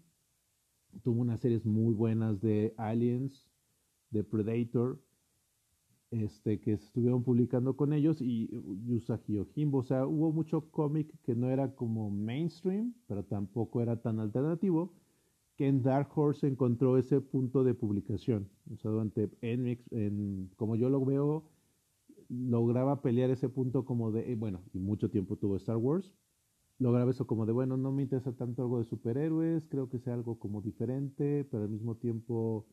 tuvo 1.04 1.22
unas 1.22 1.42
series 1.42 1.66
muy 1.66 1.94
buenas 1.94 2.40
de 2.40 2.74
Aliens, 2.78 3.50
de 4.12 4.24
Predator, 4.24 5.02
este, 6.12 6.60
que 6.60 6.74
estuvieron 6.74 7.24
publicando 7.24 7.76
con 7.76 7.92
ellos 7.92 8.22
y 8.22 8.50
Yusagi 8.86 9.38
Ojimbo. 9.38 9.80
O 9.80 9.84
sea, 9.84 10.08
hubo 10.08 10.32
mucho 10.32 10.70
cómic 10.72 11.12
que 11.24 11.36
no 11.36 11.50
era 11.50 11.76
como 11.76 12.10
mainstream, 12.10 12.94
pero 13.08 13.24
tampoco 13.24 13.82
era 13.82 14.02
tan 14.02 14.20
alternativo, 14.20 14.94
que 15.56 15.68
en 15.68 15.82
Dark 15.82 16.10
Horse 16.14 16.48
encontró 16.48 16.98
ese 16.98 17.22
punto 17.22 17.64
de 17.64 17.74
publicación. 17.74 18.50
O 18.74 18.78
sea, 18.78 18.92
durante, 18.92 19.30
en, 19.42 20.50
como 20.56 20.76
yo 20.76 20.90
lo 20.90 21.04
veo, 21.04 21.46
lograba 22.28 23.02
pelear 23.02 23.30
ese 23.30 23.50
punto 23.50 23.86
como 23.86 24.12
de, 24.12 24.32
eh, 24.32 24.36
bueno, 24.36 24.64
y 24.74 24.80
mucho 24.80 25.10
tiempo 25.10 25.38
tuvo 25.38 25.56
Star 25.56 25.78
Wars, 25.78 26.14
lograba 26.78 27.12
eso 27.12 27.26
como 27.26 27.46
de, 27.46 27.54
bueno, 27.54 27.78
no 27.78 27.92
me 27.92 28.04
interesa 28.04 28.34
tanto 28.34 28.64
algo 28.64 28.80
de 28.80 28.86
superhéroes, 28.86 29.66
creo 29.68 29.90
que 29.90 30.00
sea 30.00 30.14
algo 30.14 30.40
como 30.40 30.62
diferente, 30.62 31.48
pero 31.50 31.64
al 31.64 31.70
mismo 31.70 31.96
tiempo 31.96 32.68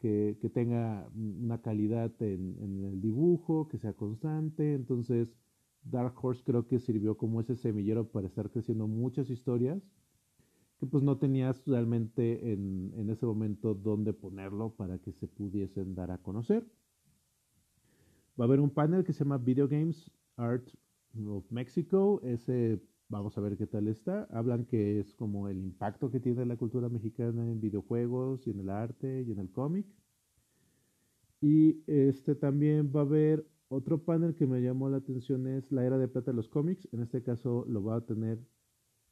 que, 0.00 0.36
tenga 0.52 1.08
una 1.14 1.62
calidad 1.62 2.12
en, 2.20 2.84
el 2.84 3.00
dibujo, 3.00 3.68
que 3.68 3.78
sea 3.78 3.94
constante. 3.94 4.74
Entonces, 4.74 5.34
Dark 5.82 6.14
Horse 6.22 6.42
creo 6.44 6.66
que 6.66 6.78
sirvió 6.78 7.16
como 7.16 7.40
ese 7.40 7.56
semillero 7.56 8.08
para 8.08 8.26
estar 8.26 8.50
creciendo 8.50 8.86
muchas 8.86 9.30
historias 9.30 9.82
pues 10.86 11.02
no 11.02 11.18
tenías 11.18 11.64
realmente 11.66 12.52
en, 12.52 12.92
en 12.96 13.10
ese 13.10 13.26
momento 13.26 13.74
dónde 13.74 14.12
ponerlo 14.12 14.74
para 14.74 14.98
que 14.98 15.12
se 15.12 15.26
pudiesen 15.26 15.94
dar 15.94 16.10
a 16.10 16.18
conocer. 16.18 16.66
Va 18.38 18.44
a 18.44 18.48
haber 18.48 18.60
un 18.60 18.70
panel 18.70 19.04
que 19.04 19.12
se 19.12 19.24
llama 19.24 19.38
Video 19.38 19.68
Games 19.68 20.10
Art 20.36 20.68
of 21.26 21.50
Mexico. 21.50 22.20
Ese 22.22 22.80
Vamos 23.08 23.36
a 23.36 23.40
ver 23.40 23.56
qué 23.56 23.66
tal 23.66 23.86
está. 23.88 24.26
Hablan 24.30 24.64
que 24.64 24.98
es 24.98 25.14
como 25.14 25.48
el 25.48 25.58
impacto 25.58 26.10
que 26.10 26.20
tiene 26.20 26.46
la 26.46 26.56
cultura 26.56 26.88
mexicana 26.88 27.48
en 27.48 27.60
videojuegos 27.60 28.46
y 28.46 28.50
en 28.50 28.60
el 28.60 28.70
arte 28.70 29.22
y 29.22 29.30
en 29.30 29.38
el 29.38 29.50
cómic. 29.50 29.86
Y 31.40 31.82
este 31.86 32.34
también 32.34 32.90
va 32.94 33.00
a 33.00 33.04
haber 33.04 33.46
otro 33.68 34.02
panel 34.02 34.34
que 34.34 34.46
me 34.46 34.62
llamó 34.62 34.88
la 34.88 34.96
atención 34.98 35.46
es 35.46 35.70
la 35.70 35.84
era 35.84 35.98
de 35.98 36.08
plata 36.08 36.30
de 36.30 36.36
los 36.36 36.48
cómics. 36.48 36.88
En 36.92 37.02
este 37.02 37.22
caso 37.22 37.66
lo 37.68 37.84
va 37.84 37.96
a 37.96 38.00
tener 38.06 38.40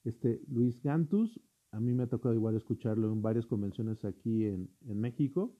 este 0.04 0.40
Luis 0.48 0.82
Gantus. 0.82 1.40
A 1.72 1.80
mí 1.80 1.92
me 1.94 2.04
ha 2.04 2.06
tocado 2.06 2.34
igual 2.34 2.54
escucharlo 2.54 3.12
en 3.12 3.22
varias 3.22 3.46
convenciones 3.46 4.04
aquí 4.04 4.44
en, 4.44 4.70
en 4.86 5.00
México. 5.00 5.54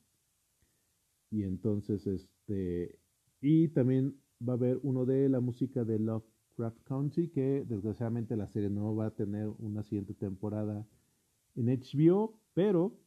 Y 1.30 1.42
entonces, 1.44 2.06
este, 2.06 2.98
y 3.40 3.68
también 3.68 4.20
va 4.46 4.52
a 4.52 4.56
haber 4.56 4.78
uno 4.82 5.06
de 5.06 5.28
la 5.28 5.40
música 5.40 5.84
de 5.84 5.98
Love 5.98 6.24
Craft 6.56 6.82
Country, 6.84 7.28
que 7.28 7.64
desgraciadamente 7.66 8.36
la 8.36 8.46
serie 8.46 8.68
no 8.68 8.94
va 8.94 9.06
a 9.06 9.10
tener 9.14 9.48
una 9.58 9.82
siguiente 9.82 10.14
temporada 10.14 10.86
en 11.54 11.66
HBO, 11.66 12.38
pero 12.54 12.98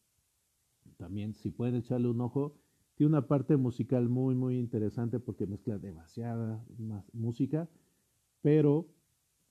también 0.98 1.34
si 1.34 1.52
pueden 1.52 1.76
echarle 1.76 2.08
un 2.08 2.22
ojo, 2.22 2.56
tiene 2.96 3.10
una 3.10 3.28
parte 3.28 3.58
musical 3.58 4.08
muy 4.08 4.36
muy 4.36 4.58
interesante 4.58 5.20
porque 5.20 5.46
mezcla 5.46 5.78
demasiada 5.78 6.64
música, 7.14 7.70
pero 8.42 8.88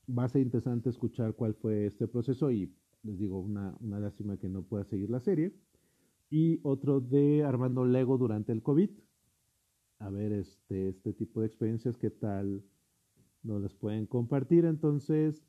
va 0.08 0.24
a 0.24 0.28
ser 0.28 0.42
interesante 0.42 0.90
escuchar 0.90 1.34
cuál 1.34 1.54
fue 1.54 1.86
este 1.86 2.08
proceso 2.08 2.50
y 2.50 2.72
les 3.04 3.18
digo 3.18 3.38
una, 3.40 3.76
una 3.80 4.00
lástima 4.00 4.36
que 4.36 4.48
no 4.48 4.62
pueda 4.62 4.84
seguir 4.84 5.10
la 5.10 5.20
serie. 5.20 5.54
Y 6.30 6.60
otro 6.62 7.00
de 7.00 7.44
Armando 7.44 7.84
Lego 7.84 8.18
durante 8.18 8.52
el 8.52 8.62
COVID. 8.62 8.90
A 10.00 10.10
ver 10.10 10.32
este, 10.32 10.88
este 10.88 11.12
tipo 11.12 11.40
de 11.40 11.46
experiencias, 11.46 11.96
qué 11.96 12.10
tal 12.10 12.64
no 13.42 13.58
las 13.58 13.74
pueden 13.74 14.06
compartir. 14.06 14.64
Entonces, 14.64 15.46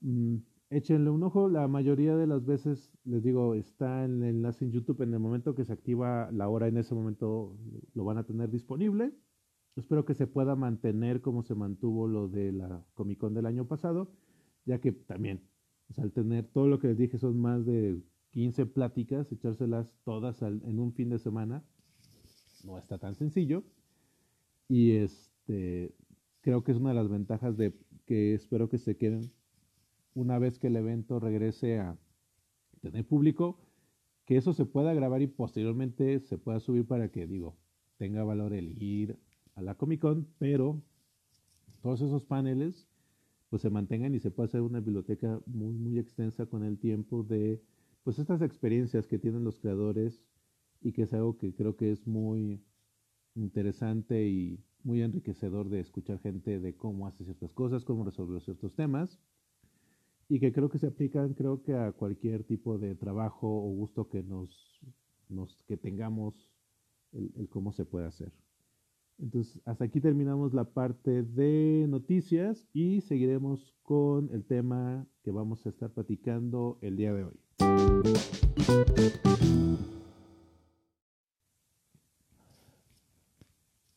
mm, 0.00 0.36
échenle 0.70 1.10
un 1.10 1.22
ojo. 1.22 1.48
La 1.48 1.66
mayoría 1.68 2.16
de 2.16 2.26
las 2.26 2.44
veces, 2.44 2.92
les 3.04 3.22
digo, 3.22 3.54
está 3.54 4.04
en 4.04 4.22
el 4.22 4.36
enlace 4.36 4.64
en 4.64 4.72
YouTube. 4.72 5.02
En 5.02 5.14
el 5.14 5.20
momento 5.20 5.54
que 5.54 5.64
se 5.64 5.72
activa 5.72 6.30
la 6.32 6.48
hora, 6.48 6.68
en 6.68 6.76
ese 6.76 6.94
momento 6.94 7.56
lo 7.94 8.04
van 8.04 8.18
a 8.18 8.24
tener 8.24 8.50
disponible. 8.50 9.12
Espero 9.76 10.04
que 10.04 10.14
se 10.14 10.26
pueda 10.26 10.56
mantener 10.56 11.20
como 11.20 11.42
se 11.42 11.54
mantuvo 11.54 12.08
lo 12.08 12.28
de 12.28 12.52
la 12.52 12.84
Comic 12.94 13.18
Con 13.18 13.34
del 13.34 13.46
año 13.46 13.66
pasado, 13.66 14.10
ya 14.64 14.80
que 14.80 14.92
también, 14.92 15.42
al 15.96 16.12
tener 16.12 16.46
todo 16.46 16.66
lo 16.66 16.78
que 16.78 16.88
les 16.88 16.98
dije, 16.98 17.18
son 17.18 17.38
más 17.38 17.64
de 17.64 18.00
15 18.32 18.66
pláticas, 18.66 19.30
echárselas 19.32 19.90
todas 20.04 20.42
en 20.42 20.78
un 20.78 20.92
fin 20.92 21.08
de 21.08 21.18
semana, 21.18 21.64
no 22.64 22.78
está 22.78 22.98
tan 22.98 23.14
sencillo. 23.14 23.64
Y 24.68 24.92
este, 24.92 25.94
creo 26.40 26.64
que 26.64 26.72
es 26.72 26.78
una 26.78 26.90
de 26.90 26.96
las 26.96 27.08
ventajas 27.08 27.56
de 27.56 27.72
que 28.04 28.34
espero 28.34 28.68
que 28.68 28.78
se 28.78 28.96
queden 28.96 29.32
una 30.14 30.38
vez 30.38 30.58
que 30.58 30.68
el 30.68 30.76
evento 30.76 31.20
regrese 31.20 31.78
a 31.78 31.96
tener 32.80 33.06
público, 33.06 33.60
que 34.24 34.36
eso 34.36 34.52
se 34.52 34.66
pueda 34.66 34.92
grabar 34.94 35.22
y 35.22 35.26
posteriormente 35.28 36.20
se 36.20 36.38
pueda 36.38 36.58
subir 36.60 36.86
para 36.86 37.10
que, 37.10 37.26
digo, 37.26 37.56
tenga 37.96 38.24
valor 38.24 38.52
el 38.52 38.82
ir 38.82 39.18
a 39.54 39.62
la 39.62 39.76
Comic 39.76 40.00
Con, 40.00 40.26
pero 40.38 40.82
todos 41.80 42.00
esos 42.00 42.24
paneles 42.24 42.88
pues 43.48 43.62
se 43.62 43.70
mantengan 43.70 44.14
y 44.14 44.20
se 44.20 44.30
pueda 44.30 44.46
hacer 44.46 44.60
una 44.60 44.80
biblioteca 44.80 45.40
muy, 45.46 45.74
muy 45.74 45.98
extensa 45.98 46.46
con 46.46 46.64
el 46.64 46.78
tiempo 46.78 47.22
de 47.22 47.62
pues 48.02 48.18
estas 48.18 48.42
experiencias 48.42 49.06
que 49.06 49.18
tienen 49.18 49.44
los 49.44 49.58
creadores 49.58 50.22
y 50.80 50.92
que 50.92 51.02
es 51.02 51.12
algo 51.12 51.36
que 51.38 51.54
creo 51.54 51.76
que 51.76 51.90
es 51.90 52.06
muy 52.06 52.62
interesante 53.34 54.28
y 54.28 54.60
muy 54.84 55.02
enriquecedor 55.02 55.68
de 55.68 55.80
escuchar 55.80 56.20
gente 56.20 56.60
de 56.60 56.76
cómo 56.76 57.06
hace 57.06 57.24
ciertas 57.24 57.52
cosas, 57.52 57.84
cómo 57.84 58.04
resolver 58.04 58.40
ciertos 58.42 58.74
temas 58.74 59.18
y 60.28 60.40
que 60.40 60.52
creo 60.52 60.68
que 60.68 60.78
se 60.78 60.88
aplican 60.88 61.34
creo 61.34 61.62
que 61.62 61.74
a 61.74 61.92
cualquier 61.92 62.44
tipo 62.44 62.78
de 62.78 62.94
trabajo 62.94 63.48
o 63.48 63.70
gusto 63.70 64.08
que 64.08 64.22
nos, 64.22 64.80
nos 65.28 65.56
que 65.66 65.76
tengamos 65.76 66.50
el, 67.12 67.48
cómo 67.48 67.72
se 67.72 67.84
puede 67.84 68.06
hacer. 68.06 68.32
Entonces, 69.18 69.62
hasta 69.64 69.84
aquí 69.84 70.00
terminamos 70.00 70.52
la 70.52 70.64
parte 70.64 71.22
de 71.22 71.86
noticias 71.88 72.68
y 72.74 73.00
seguiremos 73.00 73.74
con 73.82 74.28
el 74.32 74.44
tema 74.44 75.06
que 75.22 75.30
vamos 75.30 75.64
a 75.64 75.70
estar 75.70 75.90
platicando 75.90 76.78
el 76.82 76.96
día 76.96 77.14
de 77.14 77.24
hoy. 77.24 77.40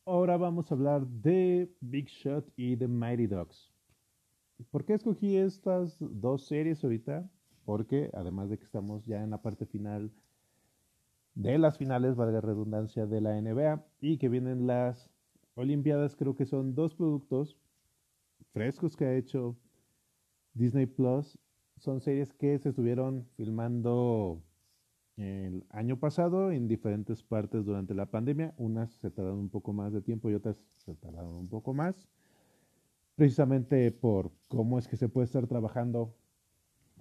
Ahora 0.06 0.38
vamos 0.38 0.72
a 0.72 0.76
hablar 0.76 1.06
de 1.06 1.70
Big 1.82 2.08
Shot 2.08 2.52
y 2.56 2.76
de 2.78 2.88
Mighty 2.88 3.28
Dogs. 3.28 3.74
¿Por 4.72 4.86
qué 4.86 4.94
escogí 4.94 5.36
estas 5.36 5.98
dos 6.00 6.48
series 6.48 6.84
ahorita? 6.84 7.30
Porque 7.66 8.10
además 8.14 8.50
de 8.50 8.58
que 8.58 8.64
estamos 8.64 9.06
ya 9.06 9.22
en 9.22 9.30
la 9.32 9.42
parte 9.42 9.66
final 9.66 10.12
de 11.40 11.58
las 11.58 11.78
finales, 11.78 12.18
valga 12.18 12.42
redundancia, 12.42 13.06
de 13.06 13.22
la 13.22 13.42
NBA 13.42 13.82
y 14.02 14.18
que 14.18 14.28
vienen 14.28 14.68
las 14.68 15.10
Olimpiadas, 15.56 16.16
creo 16.16 16.36
que 16.36 16.46
son 16.46 16.74
dos 16.74 16.96
productos 16.96 17.58
frescos 18.54 18.96
que 18.96 19.06
ha 19.06 19.16
hecho 19.16 19.58
Disney 20.54 20.86
Plus. 20.86 21.38
Son 21.78 22.00
series 22.00 22.34
que 22.34 22.58
se 22.60 22.70
estuvieron 22.70 23.26
filmando 23.36 24.42
el 25.18 25.66
año 25.70 26.00
pasado 26.00 26.52
en 26.52 26.68
diferentes 26.68 27.24
partes 27.24 27.66
durante 27.66 27.94
la 27.94 28.06
pandemia. 28.06 28.54
Unas 28.58 28.92
se 28.92 29.12
tardaron 29.12 29.40
un 29.40 29.50
poco 29.50 29.74
más 29.74 29.92
de 29.92 30.02
tiempo 30.02 30.30
y 30.30 30.34
otras 30.34 30.62
se 30.78 30.96
tardaron 30.96 31.36
un 31.36 31.50
poco 31.50 31.74
más. 31.74 32.08
Precisamente 33.16 33.92
por 33.92 34.32
cómo 34.48 34.80
es 34.80 34.88
que 34.88 34.96
se 34.96 35.10
puede 35.10 35.26
estar 35.26 35.46
trabajando 35.48 36.16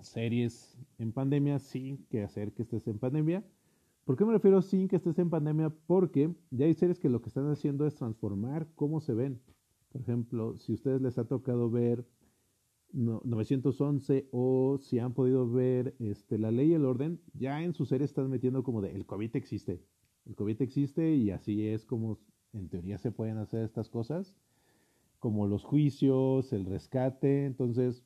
series 0.01 0.77
en 0.99 1.13
pandemia 1.13 1.59
sin 1.61 2.05
que 2.07 2.23
hacer 2.23 2.53
que 2.53 2.63
estés 2.63 2.87
en 2.89 2.99
pandemia. 2.99 3.45
¿Por 4.09 4.17
qué 4.17 4.25
me 4.25 4.33
refiero 4.33 4.63
sin 4.63 4.89
que 4.89 4.97
estés 4.97 5.19
en 5.19 5.29
pandemia? 5.29 5.69
Porque 5.69 6.35
ya 6.51 6.65
hay 6.65 6.73
series 6.73 6.99
que 6.99 7.11
lo 7.11 7.21
que 7.21 7.29
están 7.29 7.47
haciendo 7.51 7.87
es 7.87 7.95
transformar 7.95 8.67
cómo 8.75 9.03
se 9.03 9.13
ven. 9.13 9.39
Por 9.91 10.01
ejemplo, 10.01 10.57
si 10.57 10.73
a 10.73 10.77
ustedes 10.77 11.03
les 11.03 11.19
ha 11.19 11.27
tocado 11.27 11.69
ver 11.69 12.09
911 12.95 14.31
o 14.33 14.79
si 14.79 14.99
han 14.99 15.13
podido 15.13 15.47
ver 15.47 15.95
este, 15.99 16.39
La 16.39 16.51
Ley 16.51 16.71
y 16.71 16.73
el 16.73 16.87
Orden, 16.87 17.21
ya 17.35 17.63
en 17.63 17.75
su 17.75 17.85
serie 17.85 18.07
están 18.07 18.31
metiendo 18.31 18.63
como 18.63 18.81
de 18.81 18.93
el 18.93 19.05
COVID 19.05 19.37
existe. 19.37 19.85
El 20.25 20.35
COVID 20.37 20.63
existe 20.63 21.15
y 21.15 21.31
así 21.31 21.67
es 21.67 21.85
como 21.85 22.19
en 22.55 22.71
teoría 22.71 22.97
se 22.97 23.13
pueden 23.13 23.37
hacer 23.37 23.63
estas 23.63 23.91
cosas, 23.91 24.35
como 25.19 25.47
los 25.47 25.65
juicios, 25.65 26.51
el 26.55 26.65
rescate. 26.65 27.45
Entonces, 27.45 28.03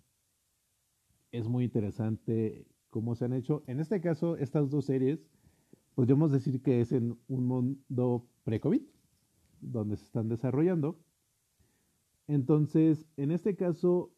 es 1.30 1.46
muy 1.46 1.62
interesante 1.62 2.66
cómo 2.90 3.14
se 3.14 3.26
han 3.26 3.34
hecho. 3.34 3.62
En 3.68 3.78
este 3.78 4.00
caso, 4.00 4.36
estas 4.36 4.68
dos 4.68 4.86
series, 4.86 5.28
podríamos 5.94 6.32
decir 6.32 6.62
que 6.62 6.80
es 6.80 6.92
en 6.92 7.18
un 7.28 7.46
mundo 7.46 8.26
pre-COVID, 8.44 8.82
donde 9.60 9.96
se 9.96 10.04
están 10.04 10.28
desarrollando. 10.28 10.98
Entonces, 12.26 13.06
en 13.16 13.30
este 13.30 13.56
caso, 13.56 14.12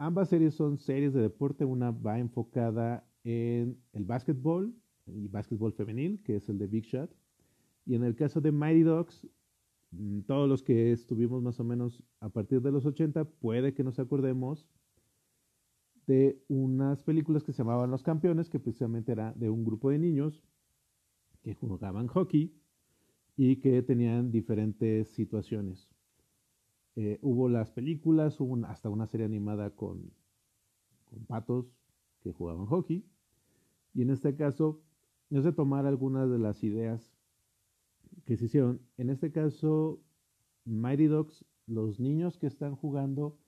Ambas 0.00 0.28
series 0.28 0.54
son 0.54 0.78
series 0.78 1.12
de 1.12 1.20
deporte. 1.20 1.64
Una 1.64 1.90
va 1.90 2.20
enfocada 2.20 3.04
en 3.24 3.76
el 3.92 4.04
básquetbol 4.04 4.72
y 5.06 5.26
básquetbol 5.26 5.72
femenil, 5.72 6.22
que 6.22 6.36
es 6.36 6.48
el 6.48 6.58
de 6.58 6.68
Big 6.68 6.84
Shot. 6.84 7.10
Y 7.84 7.96
en 7.96 8.04
el 8.04 8.14
caso 8.14 8.40
de 8.40 8.52
Mighty 8.52 8.82
Dogs, 8.82 9.26
mm, 9.90 10.20
todos 10.20 10.48
los 10.48 10.62
que 10.62 10.92
estuvimos 10.92 11.42
más 11.42 11.58
o 11.58 11.64
menos 11.64 12.00
a 12.20 12.28
partir 12.28 12.62
de 12.62 12.70
los 12.70 12.86
80, 12.86 13.24
puede 13.24 13.74
que 13.74 13.82
nos 13.82 13.98
acordemos 13.98 14.68
de 16.06 16.40
unas 16.46 17.02
películas 17.02 17.42
que 17.42 17.52
se 17.52 17.58
llamaban 17.58 17.90
Los 17.90 18.04
Campeones, 18.04 18.48
que 18.48 18.60
precisamente 18.60 19.10
era 19.10 19.32
de 19.32 19.50
un 19.50 19.64
grupo 19.64 19.90
de 19.90 19.98
niños 19.98 20.44
que 21.42 21.54
jugaban 21.54 22.06
hockey 22.08 22.54
y 23.36 23.56
que 23.56 23.82
tenían 23.82 24.30
diferentes 24.30 25.08
situaciones. 25.10 25.88
Eh, 26.96 27.18
hubo 27.22 27.48
las 27.48 27.70
películas, 27.70 28.40
hubo 28.40 28.66
hasta 28.66 28.88
una 28.88 29.06
serie 29.06 29.26
animada 29.26 29.70
con, 29.70 30.10
patos 31.28 31.66
que 32.20 32.32
jugaban 32.32 32.66
hockey. 32.66 33.04
Y 33.94 34.02
en 34.02 34.10
este 34.10 34.34
caso, 34.34 34.82
es 35.30 35.44
de 35.44 35.52
tomar 35.52 35.86
algunas 35.86 36.28
de 36.30 36.38
las 36.38 36.64
ideas 36.64 37.12
que 38.24 38.36
se 38.36 38.46
hicieron. 38.46 38.80
En 38.96 39.10
este 39.10 39.30
caso, 39.30 40.00
Mighty 40.64 41.06
Dogs, 41.06 41.44
los 41.66 42.00
niños 42.00 42.38
que 42.38 42.46
están 42.46 42.74
jugando 42.74 43.38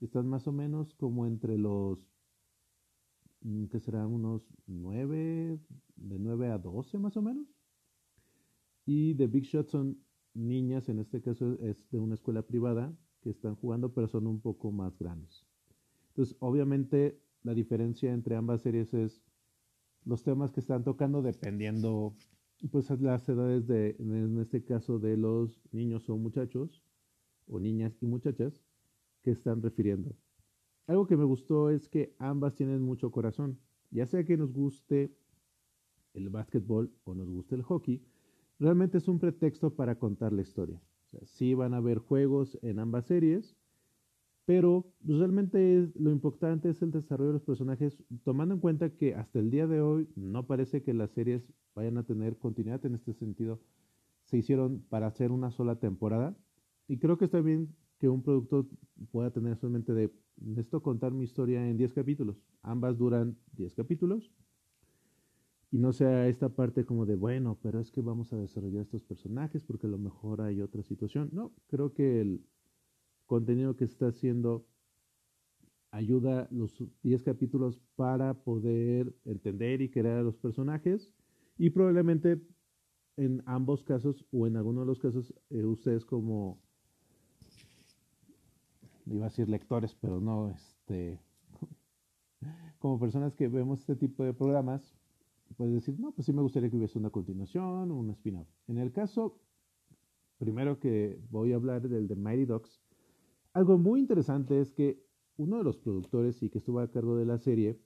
están 0.00 0.26
más 0.26 0.48
o 0.48 0.52
menos 0.52 0.94
como 0.94 1.26
entre 1.26 1.58
los, 1.58 2.13
que 3.70 3.80
serán 3.80 4.06
unos 4.06 4.42
9, 4.66 5.60
de 5.96 6.18
9 6.18 6.48
a 6.50 6.58
12 6.58 6.98
más 6.98 7.16
o 7.16 7.22
menos. 7.22 7.46
Y 8.86 9.14
The 9.14 9.26
Big 9.26 9.44
Shot 9.44 9.68
son 9.68 9.98
niñas, 10.34 10.88
en 10.88 10.98
este 10.98 11.20
caso 11.20 11.58
es 11.60 11.88
de 11.90 11.98
una 11.98 12.14
escuela 12.14 12.42
privada, 12.42 12.96
que 13.20 13.30
están 13.30 13.54
jugando, 13.56 13.92
pero 13.92 14.08
son 14.08 14.26
un 14.26 14.40
poco 14.40 14.70
más 14.70 14.98
grandes. 14.98 15.44
Entonces, 16.08 16.36
obviamente, 16.40 17.20
la 17.42 17.54
diferencia 17.54 18.12
entre 18.12 18.36
ambas 18.36 18.62
series 18.62 18.92
es 18.94 19.22
los 20.04 20.22
temas 20.22 20.52
que 20.52 20.60
están 20.60 20.84
tocando 20.84 21.22
dependiendo, 21.22 22.14
pues, 22.70 22.90
las 23.00 23.28
edades 23.28 23.66
de, 23.66 23.96
en 23.98 24.38
este 24.38 24.64
caso, 24.64 24.98
de 24.98 25.16
los 25.16 25.60
niños 25.72 26.08
o 26.08 26.16
muchachos, 26.16 26.82
o 27.46 27.58
niñas 27.58 28.02
y 28.02 28.06
muchachas, 28.06 28.62
que 29.22 29.30
están 29.30 29.62
refiriendo. 29.62 30.14
Algo 30.86 31.06
que 31.06 31.16
me 31.16 31.24
gustó 31.24 31.70
es 31.70 31.88
que 31.88 32.14
ambas 32.18 32.54
tienen 32.54 32.82
mucho 32.82 33.10
corazón. 33.10 33.58
Ya 33.90 34.06
sea 34.06 34.24
que 34.24 34.36
nos 34.36 34.52
guste 34.52 35.16
el 36.12 36.28
básquetbol 36.28 36.92
o 37.04 37.14
nos 37.14 37.28
guste 37.28 37.54
el 37.54 37.62
hockey, 37.62 38.02
realmente 38.58 38.98
es 38.98 39.08
un 39.08 39.18
pretexto 39.18 39.74
para 39.74 39.98
contar 39.98 40.32
la 40.32 40.42
historia. 40.42 40.80
Sí 41.22 41.54
van 41.54 41.74
a 41.74 41.78
haber 41.78 41.98
juegos 41.98 42.58
en 42.62 42.78
ambas 42.78 43.06
series, 43.06 43.56
pero 44.44 44.92
pues, 45.04 45.18
realmente 45.18 45.90
lo 45.94 46.10
importante 46.10 46.68
es 46.68 46.82
el 46.82 46.90
desarrollo 46.90 47.28
de 47.28 47.34
los 47.34 47.42
personajes, 47.42 48.02
tomando 48.24 48.54
en 48.54 48.60
cuenta 48.60 48.90
que 48.90 49.14
hasta 49.14 49.38
el 49.38 49.50
día 49.50 49.66
de 49.66 49.80
hoy 49.80 50.08
no 50.16 50.46
parece 50.46 50.82
que 50.82 50.92
las 50.92 51.12
series 51.12 51.50
vayan 51.74 51.98
a 51.98 52.04
tener 52.04 52.36
continuidad 52.38 52.84
en 52.84 52.94
este 52.94 53.14
sentido. 53.14 53.60
Se 54.24 54.36
hicieron 54.36 54.80
para 54.88 55.06
hacer 55.06 55.32
una 55.32 55.50
sola 55.50 55.76
temporada 55.76 56.36
y 56.88 56.98
creo 56.98 57.16
que 57.16 57.24
está 57.26 57.40
bien 57.40 57.74
que 57.98 58.08
un 58.08 58.22
producto 58.22 58.68
pueda 59.10 59.30
tener 59.30 59.56
solamente 59.56 59.94
de 59.94 60.12
esto 60.56 60.82
contar 60.82 61.12
mi 61.12 61.24
historia 61.24 61.68
en 61.68 61.76
10 61.76 61.92
capítulos. 61.92 62.42
Ambas 62.62 62.98
duran 62.98 63.36
10 63.52 63.74
capítulos 63.74 64.32
y 65.70 65.78
no 65.78 65.92
sea 65.92 66.28
esta 66.28 66.50
parte 66.50 66.84
como 66.84 67.06
de, 67.06 67.16
bueno, 67.16 67.58
pero 67.62 67.80
es 67.80 67.90
que 67.90 68.00
vamos 68.00 68.32
a 68.32 68.36
desarrollar 68.36 68.82
estos 68.82 69.02
personajes 69.02 69.64
porque 69.64 69.86
a 69.86 69.90
lo 69.90 69.98
mejor 69.98 70.40
hay 70.40 70.60
otra 70.60 70.82
situación. 70.82 71.30
No, 71.32 71.52
creo 71.66 71.92
que 71.92 72.20
el 72.20 72.44
contenido 73.26 73.76
que 73.76 73.84
está 73.84 74.08
haciendo 74.08 74.66
ayuda 75.90 76.48
los 76.50 76.82
10 77.02 77.22
capítulos 77.22 77.80
para 77.96 78.34
poder 78.34 79.14
entender 79.24 79.80
y 79.80 79.90
crear 79.90 80.18
a 80.18 80.22
los 80.22 80.36
personajes 80.36 81.12
y 81.56 81.70
probablemente 81.70 82.40
en 83.16 83.42
ambos 83.46 83.84
casos 83.84 84.26
o 84.32 84.46
en 84.46 84.56
alguno 84.56 84.80
de 84.80 84.86
los 84.86 84.98
casos 84.98 85.32
eh, 85.50 85.64
ustedes 85.64 86.04
como 86.04 86.60
iba 89.06 89.26
a 89.26 89.28
decir 89.28 89.48
lectores 89.48 89.94
pero 90.00 90.20
no 90.20 90.50
este 90.50 91.20
como 92.78 92.98
personas 92.98 93.34
que 93.34 93.48
vemos 93.48 93.80
este 93.80 93.96
tipo 93.96 94.24
de 94.24 94.34
programas 94.34 94.96
puedes 95.54 95.74
decir, 95.74 95.98
no, 95.98 96.12
pues 96.12 96.26
sí 96.26 96.32
me 96.32 96.42
gustaría 96.42 96.70
que 96.70 96.76
hubiese 96.76 96.98
una 96.98 97.10
continuación 97.10 97.90
un 97.90 98.10
spin-off. 98.10 98.48
En 98.68 98.78
el 98.78 98.92
caso, 98.92 99.38
primero 100.38 100.78
que 100.78 101.18
voy 101.30 101.52
a 101.52 101.56
hablar 101.56 101.88
del 101.88 102.08
de 102.08 102.16
Mighty 102.16 102.44
Dogs, 102.44 102.80
algo 103.52 103.78
muy 103.78 104.00
interesante 104.00 104.60
es 104.60 104.72
que 104.72 105.02
uno 105.36 105.58
de 105.58 105.64
los 105.64 105.76
productores 105.76 106.42
y 106.42 106.50
que 106.50 106.58
estuvo 106.58 106.80
a 106.80 106.90
cargo 106.90 107.16
de 107.16 107.24
la 107.24 107.38
serie 107.38 107.78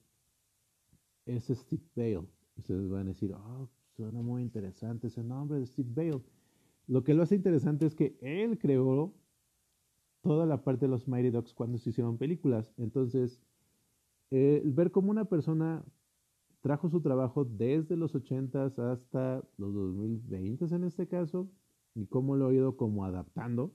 es 1.26 1.44
Steve 1.48 1.83
Bale. 1.94 2.26
Ustedes 2.57 2.88
van 2.88 3.02
a 3.02 3.11
decir, 3.11 3.33
oh, 3.33 3.68
suena 3.96 4.22
muy 4.22 4.42
interesante 4.42 5.09
ese 5.09 5.22
nombre 5.22 5.59
de 5.59 5.66
Steve 5.66 5.90
Bale. 5.94 6.22
Lo 6.87 7.04
que 7.04 7.14
lo 7.14 7.22
hace 7.22 7.37
interesante 7.37 7.87
es 7.87 7.94
que 7.94 8.18
él 8.22 8.59
creó 8.59 9.12
toda 10.22 10.46
la 10.46 10.64
parte 10.64 10.87
de 10.87 10.90
los 10.90 11.09
Mighty 11.09 11.31
Dogs 11.31 11.54
cuando 11.54 11.78
se 11.78 11.90
hicieron 11.90 12.18
películas. 12.18 12.72
Entonces, 12.76 13.40
ver 14.31 14.90
cómo 14.90 15.11
una 15.11 15.26
persona 15.26 15.85
trajo 16.61 16.88
su 16.88 17.00
trabajo 17.00 17.44
desde 17.44 17.96
los 17.96 18.14
80s 18.14 18.78
hasta 18.78 19.44
los 19.57 19.72
2020 19.72 20.74
en 20.74 20.85
este 20.85 21.07
caso, 21.07 21.48
y 21.94 22.07
cómo 22.07 22.37
lo 22.37 22.48
ha 22.48 22.54
ido 22.54 22.76
como 22.76 23.04
adaptando, 23.04 23.72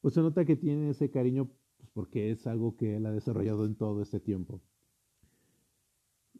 pues 0.00 0.14
se 0.14 0.20
nota 0.20 0.44
que 0.44 0.56
tiene 0.56 0.90
ese 0.90 1.10
cariño 1.10 1.50
pues 1.78 1.90
porque 1.92 2.30
es 2.30 2.46
algo 2.46 2.76
que 2.76 2.96
él 2.96 3.06
ha 3.06 3.12
desarrollado 3.12 3.64
en 3.66 3.74
todo 3.74 4.02
este 4.02 4.20
tiempo. 4.20 4.60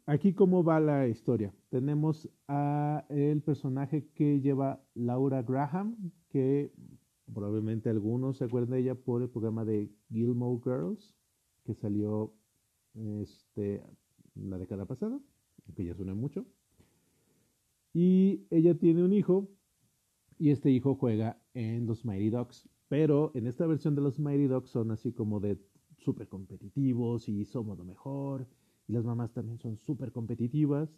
Aquí 0.05 0.33
cómo 0.33 0.63
va 0.63 0.79
la 0.79 1.07
historia. 1.07 1.53
Tenemos 1.69 2.29
a 2.47 3.05
el 3.09 3.41
personaje 3.41 4.07
que 4.13 4.39
lleva 4.39 4.79
Laura 4.93 5.41
Graham, 5.41 6.11
que 6.29 6.71
probablemente 7.33 7.89
algunos 7.89 8.37
se 8.37 8.45
acuerdan 8.45 8.71
de 8.71 8.79
ella 8.79 8.95
por 8.95 9.21
el 9.21 9.29
programa 9.29 9.65
de 9.65 9.89
Gilmore 10.09 10.61
Girls, 10.63 11.15
que 11.63 11.73
salió 11.73 12.33
este, 12.93 13.83
la 14.35 14.57
década 14.57 14.85
pasada, 14.85 15.19
que 15.75 15.85
ya 15.85 15.95
suena 15.95 16.13
mucho. 16.13 16.45
Y 17.93 18.45
ella 18.49 18.77
tiene 18.77 19.03
un 19.03 19.13
hijo 19.13 19.49
y 20.37 20.49
este 20.49 20.69
hijo 20.69 20.95
juega 20.95 21.41
en 21.53 21.85
los 21.85 22.05
Mighty 22.05 22.29
Ducks. 22.29 22.69
Pero 22.87 23.31
en 23.33 23.47
esta 23.47 23.65
versión 23.65 23.95
de 23.95 24.01
los 24.01 24.19
Mighty 24.19 24.47
Ducks 24.47 24.69
son 24.69 24.91
así 24.91 25.11
como 25.11 25.39
de 25.39 25.57
súper 25.97 26.27
competitivos 26.27 27.27
y 27.29 27.45
somos 27.45 27.77
lo 27.77 27.85
mejor. 27.85 28.47
Y 28.87 28.93
las 28.93 29.05
mamás 29.05 29.33
también 29.33 29.57
son 29.57 29.77
súper 29.77 30.11
competitivas. 30.11 30.89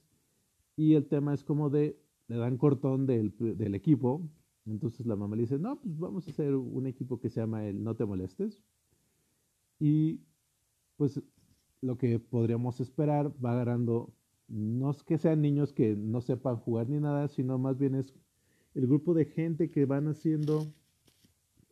Y 0.75 0.95
el 0.95 1.07
tema 1.07 1.33
es 1.33 1.43
como 1.43 1.69
de, 1.69 1.97
le 2.27 2.35
dan 2.35 2.57
cortón 2.57 3.05
del, 3.05 3.33
del 3.37 3.75
equipo 3.75 4.27
Entonces 4.67 5.05
la 5.05 5.15
mamá 5.15 5.35
le 5.35 5.43
dice, 5.43 5.57
no, 5.57 5.79
pues 5.79 5.97
vamos 5.97 6.27
a 6.27 6.31
hacer 6.31 6.53
un 6.55 6.87
equipo 6.87 7.19
que 7.19 7.29
se 7.29 7.39
llama 7.39 7.65
el 7.65 7.83
No 7.83 7.95
Te 7.95 8.05
Molestes. 8.05 8.61
Y 9.79 10.21
pues 10.97 11.21
lo 11.81 11.97
que 11.97 12.19
podríamos 12.19 12.79
esperar 12.79 13.33
va 13.43 13.53
agarrando, 13.53 14.13
no 14.47 14.91
es 14.91 15.03
que 15.03 15.17
sean 15.17 15.41
niños 15.41 15.73
que 15.73 15.95
no 15.95 16.21
sepan 16.21 16.57
jugar 16.57 16.89
ni 16.89 16.99
nada, 16.99 17.27
sino 17.27 17.57
más 17.57 17.77
bien 17.77 17.95
es 17.95 18.13
el 18.73 18.87
grupo 18.87 19.13
de 19.13 19.25
gente 19.25 19.69
que 19.71 19.85
van 19.85 20.07
haciendo 20.07 20.65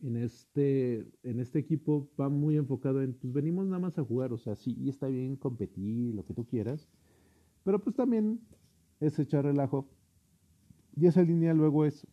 en 0.02 0.18
este, 0.18 1.08
en 1.24 1.40
este 1.40 1.60
equipo 1.60 2.10
va 2.20 2.30
muy 2.30 2.58
enfocado 2.58 3.02
en, 3.02 3.14
pues 3.14 3.34
venimos 3.34 3.66
nada 3.66 3.80
más 3.80 3.98
a 3.98 4.04
jugar, 4.04 4.34
o 4.34 4.38
sea, 4.38 4.56
sí, 4.56 4.78
está 4.88 5.08
bien 5.08 5.36
competir, 5.36 6.14
lo 6.14 6.26
que 6.26 6.34
tú 6.34 6.46
quieras, 6.46 6.88
pero 7.64 7.80
pues 7.80 7.96
también 7.96 8.40
es 9.00 9.18
echar 9.18 9.46
relajo. 9.46 9.90
Y 10.96 11.08
esa 11.08 11.24
línea 11.24 11.54
luego 11.54 11.86
es 11.86 12.08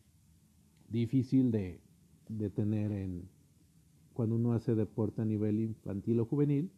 difícil 0.93 1.51
de, 1.51 1.81
de 2.29 2.49
tener 2.49 2.91
en 2.91 3.27
cuando 4.13 4.35
uno 4.35 4.53
hace 4.53 4.75
deporte 4.75 5.21
a 5.21 5.25
nivel 5.25 5.59
infantil 5.59 6.19
o 6.19 6.25
juvenil, 6.25 6.71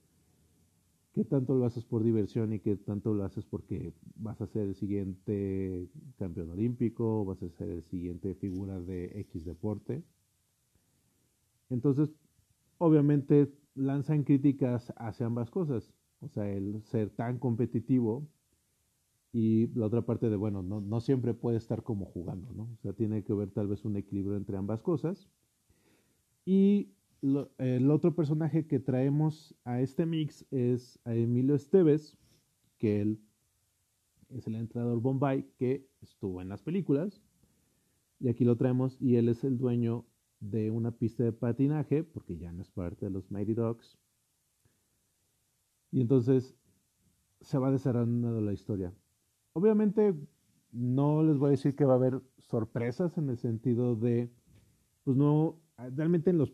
qué 1.13 1.25
tanto 1.25 1.53
lo 1.55 1.65
haces 1.65 1.83
por 1.83 2.03
diversión 2.03 2.53
y 2.53 2.59
qué 2.59 2.77
tanto 2.77 3.13
lo 3.13 3.25
haces 3.25 3.45
porque 3.45 3.93
vas 4.15 4.41
a 4.41 4.47
ser 4.47 4.63
el 4.63 4.75
siguiente 4.75 5.87
campeón 6.17 6.49
olímpico, 6.51 7.25
vas 7.25 7.43
a 7.43 7.49
ser 7.49 7.69
el 7.69 7.83
siguiente 7.83 8.35
figura 8.35 8.79
de 8.79 9.19
X 9.21 9.45
deporte. 9.45 10.03
Entonces, 11.69 12.09
obviamente 12.77 13.51
lanzan 13.75 14.23
críticas 14.23 14.93
hacia 14.95 15.25
ambas 15.25 15.51
cosas, 15.51 15.93
o 16.21 16.29
sea, 16.29 16.49
el 16.49 16.81
ser 16.83 17.09
tan 17.09 17.37
competitivo 17.37 18.27
y 19.37 19.67
la 19.77 19.87
otra 19.87 20.01
parte 20.05 20.29
de, 20.29 20.37
bueno, 20.37 20.63
no, 20.63 20.79
no 20.79 21.01
siempre 21.01 21.33
puede 21.33 21.57
estar 21.57 21.83
como 21.83 22.05
jugando, 22.05 22.53
¿no? 22.53 22.69
O 22.71 22.77
sea, 22.81 22.93
tiene 22.93 23.21
que 23.25 23.33
haber 23.33 23.51
tal 23.51 23.67
vez 23.67 23.83
un 23.83 23.97
equilibrio 23.97 24.37
entre 24.37 24.55
ambas 24.55 24.81
cosas. 24.81 25.29
Y 26.45 26.93
el 27.57 27.91
otro 27.91 28.15
personaje 28.15 28.65
que 28.65 28.79
traemos 28.79 29.53
a 29.65 29.81
este 29.81 30.05
mix 30.05 30.45
es 30.51 31.01
a 31.03 31.13
Emilio 31.13 31.55
Esteves, 31.55 32.17
que 32.77 33.01
él 33.01 33.19
es 34.29 34.47
el 34.47 34.55
entrenador 34.55 35.01
Bombay 35.01 35.51
que 35.57 35.85
estuvo 35.99 36.41
en 36.41 36.47
las 36.47 36.63
películas. 36.63 37.21
Y 38.21 38.29
aquí 38.29 38.45
lo 38.45 38.55
traemos 38.55 38.95
y 39.01 39.17
él 39.17 39.27
es 39.27 39.43
el 39.43 39.57
dueño 39.57 40.05
de 40.39 40.71
una 40.71 40.91
pista 40.91 41.25
de 41.25 41.33
patinaje, 41.33 42.05
porque 42.05 42.37
ya 42.37 42.53
no 42.53 42.61
es 42.61 42.71
parte 42.71 43.07
de 43.07 43.11
los 43.11 43.29
Mighty 43.29 43.53
Dogs. 43.53 43.97
Y 45.91 45.99
entonces 45.99 46.55
se 47.41 47.57
va 47.57 47.69
desarrollando 47.69 48.39
la 48.39 48.53
historia. 48.53 48.93
Obviamente 49.57 50.13
no 50.73 51.23
les 51.23 51.37
voy 51.37 51.47
a 51.47 51.51
decir 51.51 51.77
que 51.77 51.85
va 51.85 51.93
a 51.93 51.95
haber 51.95 52.21
sorpresas 52.39 53.17
en 53.17 53.29
el 53.29 53.37
sentido 53.37 53.95
de, 53.95 54.29
pues 55.05 55.15
no, 55.15 55.61
realmente 55.77 56.31
en 56.31 56.39
los 56.39 56.53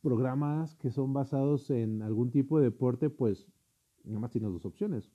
programas 0.00 0.74
que 0.76 0.90
son 0.90 1.12
basados 1.12 1.68
en 1.68 2.00
algún 2.00 2.30
tipo 2.30 2.58
de 2.58 2.64
deporte, 2.64 3.10
pues 3.10 3.46
nada 4.02 4.20
más 4.20 4.30
tienes 4.30 4.50
dos 4.50 4.64
opciones. 4.64 5.12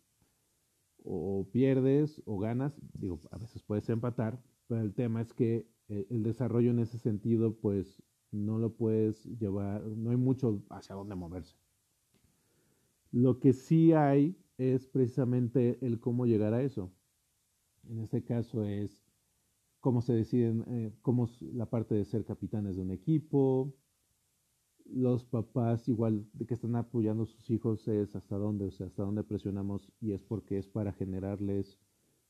O 1.04 1.50
pierdes 1.52 2.22
o 2.26 2.38
ganas, 2.38 2.80
digo, 2.94 3.20
a 3.32 3.40
veces 3.40 3.64
puedes 3.64 3.90
empatar, 3.90 4.40
pero 4.68 4.82
el 4.82 4.94
tema 4.94 5.20
es 5.20 5.34
que 5.34 5.68
eh, 5.88 6.06
el 6.12 6.22
desarrollo 6.22 6.70
en 6.70 6.78
ese 6.78 7.00
sentido, 7.00 7.56
pues 7.56 8.04
no 8.30 8.60
lo 8.60 8.76
puedes 8.76 9.26
llevar, 9.26 9.84
no 9.84 10.12
hay 10.12 10.18
mucho 10.18 10.62
hacia 10.70 10.94
dónde 10.94 11.16
moverse. 11.16 11.58
Lo 13.12 13.40
que 13.40 13.54
sí 13.54 13.92
hay 13.94 14.38
es 14.60 14.86
precisamente 14.86 15.80
el 15.84 16.00
cómo 16.00 16.28
llegar 16.28 16.54
a 16.54 16.62
eso. 16.62 16.94
En 17.90 18.00
este 18.00 18.24
caso 18.24 18.64
es 18.64 19.02
cómo 19.80 20.02
se 20.02 20.14
deciden, 20.14 20.64
eh, 20.68 20.94
cómo 21.02 21.26
es 21.26 21.42
la 21.42 21.70
parte 21.70 21.96
de 21.96 22.06
ser 22.06 22.26
capitanes 22.26 22.76
de 22.76 22.82
un 22.82 22.92
equipo, 22.92 23.74
los 24.86 25.26
papás 25.26 25.88
igual 25.88 26.26
de 26.34 26.46
que 26.46 26.54
están 26.54 26.76
apoyando 26.76 27.24
a 27.24 27.28
sus 27.28 27.50
hijos 27.50 27.88
es 27.88 28.16
hasta 28.16 28.38
dónde, 28.38 28.66
o 28.66 28.72
sea, 28.72 28.88
hasta 28.88 29.04
dónde 29.04 29.24
presionamos 29.24 29.92
y 30.02 30.12
es 30.12 30.24
porque 30.24 30.58
es 30.58 30.68
para 30.68 30.94
generarles 30.94 31.80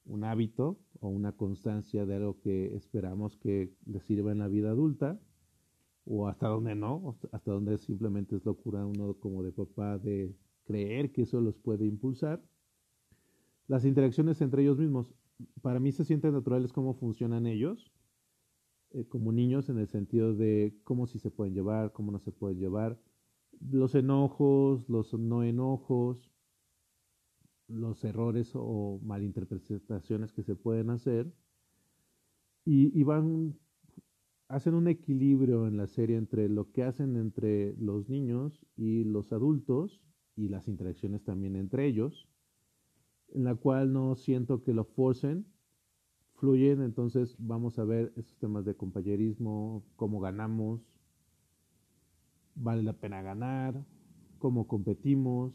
un 0.06 0.24
hábito 0.24 0.80
o 1.00 1.08
una 1.08 1.32
constancia 1.32 2.06
de 2.06 2.16
algo 2.16 2.40
que 2.40 2.76
esperamos 2.76 3.38
que 3.38 3.74
les 3.86 4.04
sirva 4.04 4.32
en 4.32 4.40
la 4.40 4.48
vida 4.48 4.70
adulta 4.70 5.20
o 6.06 6.28
hasta 6.28 6.48
dónde 6.48 6.76
no, 6.76 7.18
hasta 7.32 7.52
dónde 7.52 7.78
simplemente 7.78 8.36
es 8.36 8.46
locura 8.46 8.86
uno 8.86 9.16
como 9.16 9.44
de 9.44 9.52
papá 9.52 9.98
de 9.98 10.36
creer 10.66 11.12
que 11.12 11.24
eso 11.24 11.40
los 11.40 11.58
puede 11.58 11.86
impulsar. 11.86 12.44
Las 13.68 13.86
interacciones 13.86 14.42
entre 14.42 14.64
ellos 14.64 14.78
mismos, 14.78 15.14
para 15.62 15.80
mí 15.80 15.92
se 15.92 16.06
sienten 16.06 16.34
naturales 16.34 16.72
cómo 16.74 16.94
funcionan 16.94 17.48
ellos 17.48 17.92
eh, 18.92 19.06
como 19.08 19.32
niños 19.32 19.70
en 19.70 19.80
el 19.80 19.88
sentido 19.88 20.36
de 20.36 20.78
cómo 20.84 21.08
sí 21.08 21.20
se 21.20 21.32
pueden 21.32 21.54
llevar, 21.54 21.92
cómo 21.92 22.12
no 22.12 22.20
se 22.20 22.32
pueden 22.32 22.60
llevar, 22.60 23.00
los 23.60 23.96
enojos, 23.96 24.88
los 24.88 25.14
no 25.14 25.44
enojos, 25.44 26.32
los 27.68 28.04
errores 28.04 28.52
o 28.54 29.00
malinterpretaciones 29.04 30.32
que 30.32 30.44
se 30.44 30.56
pueden 30.56 30.90
hacer 30.90 31.34
y, 32.66 32.98
y 32.98 33.04
van 33.04 33.58
hacen 34.48 34.76
un 34.76 34.88
equilibrio 34.88 35.68
en 35.68 35.78
la 35.78 35.88
serie 35.88 36.16
entre 36.16 36.48
lo 36.48 36.72
que 36.72 36.84
hacen 36.84 37.18
entre 37.18 37.76
los 37.78 38.10
niños 38.10 38.64
y 38.76 39.04
los 39.04 39.32
adultos 39.32 40.02
y 40.36 40.50
las 40.50 40.68
interacciones 40.68 41.24
también 41.24 41.56
entre 41.56 41.88
ellos, 41.88 42.28
en 43.34 43.44
la 43.44 43.56
cual 43.56 43.92
no 43.94 44.16
siento 44.16 44.64
que 44.64 44.74
lo 44.74 44.86
forcen, 44.86 45.46
fluyen, 46.36 46.82
entonces 46.82 47.36
vamos 47.40 47.80
a 47.80 47.84
ver 47.84 48.14
esos 48.16 48.38
temas 48.38 48.66
de 48.66 48.76
compañerismo, 48.76 49.84
cómo 49.96 50.20
ganamos, 50.20 50.82
vale 52.56 52.84
la 52.84 52.94
pena 52.94 53.22
ganar, 53.22 53.86
cómo 54.40 54.68
competimos, 54.68 55.54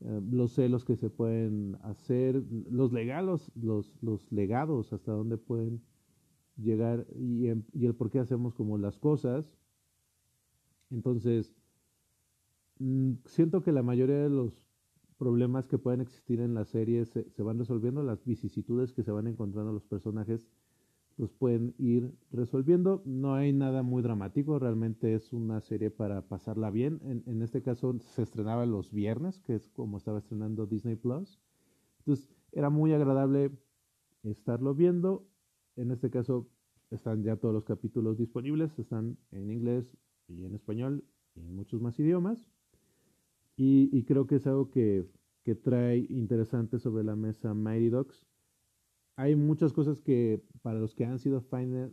eh, 0.00 0.20
los 0.30 0.52
celos 0.52 0.84
que 0.84 0.96
se 0.96 1.10
pueden 1.10 1.76
hacer, 1.82 2.44
los 2.70 2.92
legados, 2.92 3.50
los, 3.56 3.92
los 4.02 4.30
legados, 4.30 4.92
hasta 4.92 5.12
dónde 5.12 5.38
pueden 5.38 5.82
llegar 6.56 7.06
y, 7.14 7.46
y, 7.72 7.86
el 7.86 7.94
por 7.94 8.10
qué 8.10 8.18
hacemos 8.18 8.54
como 8.54 8.78
las 8.78 8.98
cosas. 8.98 9.50
Entonces, 10.90 11.54
mm, 12.78 13.14
siento 13.24 13.62
que 13.62 13.72
la 13.72 13.82
mayoría 13.82 14.18
de 14.18 14.30
los 14.30 14.65
problemas 15.18 15.66
que 15.66 15.78
pueden 15.78 16.00
existir 16.00 16.40
en 16.40 16.54
la 16.54 16.64
serie 16.64 17.04
se, 17.06 17.42
van 17.42 17.58
resolviendo, 17.58 18.02
las 18.02 18.24
vicisitudes 18.24 18.92
que 18.92 19.02
se 19.02 19.10
van 19.10 19.26
encontrando 19.26 19.72
los 19.72 19.84
personajes 19.84 20.46
los 21.16 21.32
pueden 21.32 21.74
ir 21.78 22.12
resolviendo. 22.30 23.02
No 23.06 23.34
hay 23.34 23.52
nada 23.52 23.82
muy 23.82 24.02
dramático, 24.02 24.58
realmente 24.58 25.14
es 25.14 25.32
una 25.32 25.60
serie 25.60 25.90
para 25.90 26.22
pasarla 26.28 26.70
bien. 26.70 27.00
En, 27.04 27.22
en 27.26 27.42
este 27.42 27.62
caso 27.62 27.98
se 28.00 28.22
estrenaba 28.22 28.66
los 28.66 28.92
viernes, 28.92 29.40
que 29.40 29.54
es 29.54 29.68
como 29.70 29.96
estaba 29.96 30.18
estrenando 30.18 30.66
Disney 30.66 30.96
Plus. 30.96 31.40
Entonces 32.00 32.28
era 32.52 32.68
muy 32.68 32.92
agradable 32.92 33.50
estarlo 34.22 34.74
viendo. 34.74 35.26
En 35.76 35.90
este 35.90 36.10
caso 36.10 36.48
están 36.90 37.22
ya 37.22 37.36
todos 37.36 37.54
los 37.54 37.64
capítulos 37.64 38.18
disponibles, 38.18 38.78
están 38.78 39.18
en 39.30 39.50
inglés 39.50 39.96
y 40.28 40.44
en 40.44 40.54
español 40.54 41.04
y 41.34 41.40
en 41.40 41.54
muchos 41.54 41.80
más 41.80 41.98
idiomas. 41.98 42.50
Y, 43.56 44.04
creo 44.04 44.26
que 44.26 44.36
es 44.36 44.46
algo 44.46 44.70
que, 44.70 45.08
trae 45.62 46.06
interesante 46.08 46.78
sobre 46.78 47.04
la 47.04 47.16
mesa 47.16 47.54
Mighty 47.54 47.88
Dogs. 47.88 48.26
Hay 49.16 49.36
muchas 49.36 49.72
cosas 49.72 50.00
que 50.00 50.42
para 50.60 50.78
los 50.78 50.94
que 50.94 51.04
han 51.06 51.18
sido 51.18 51.40
fans, 51.40 51.92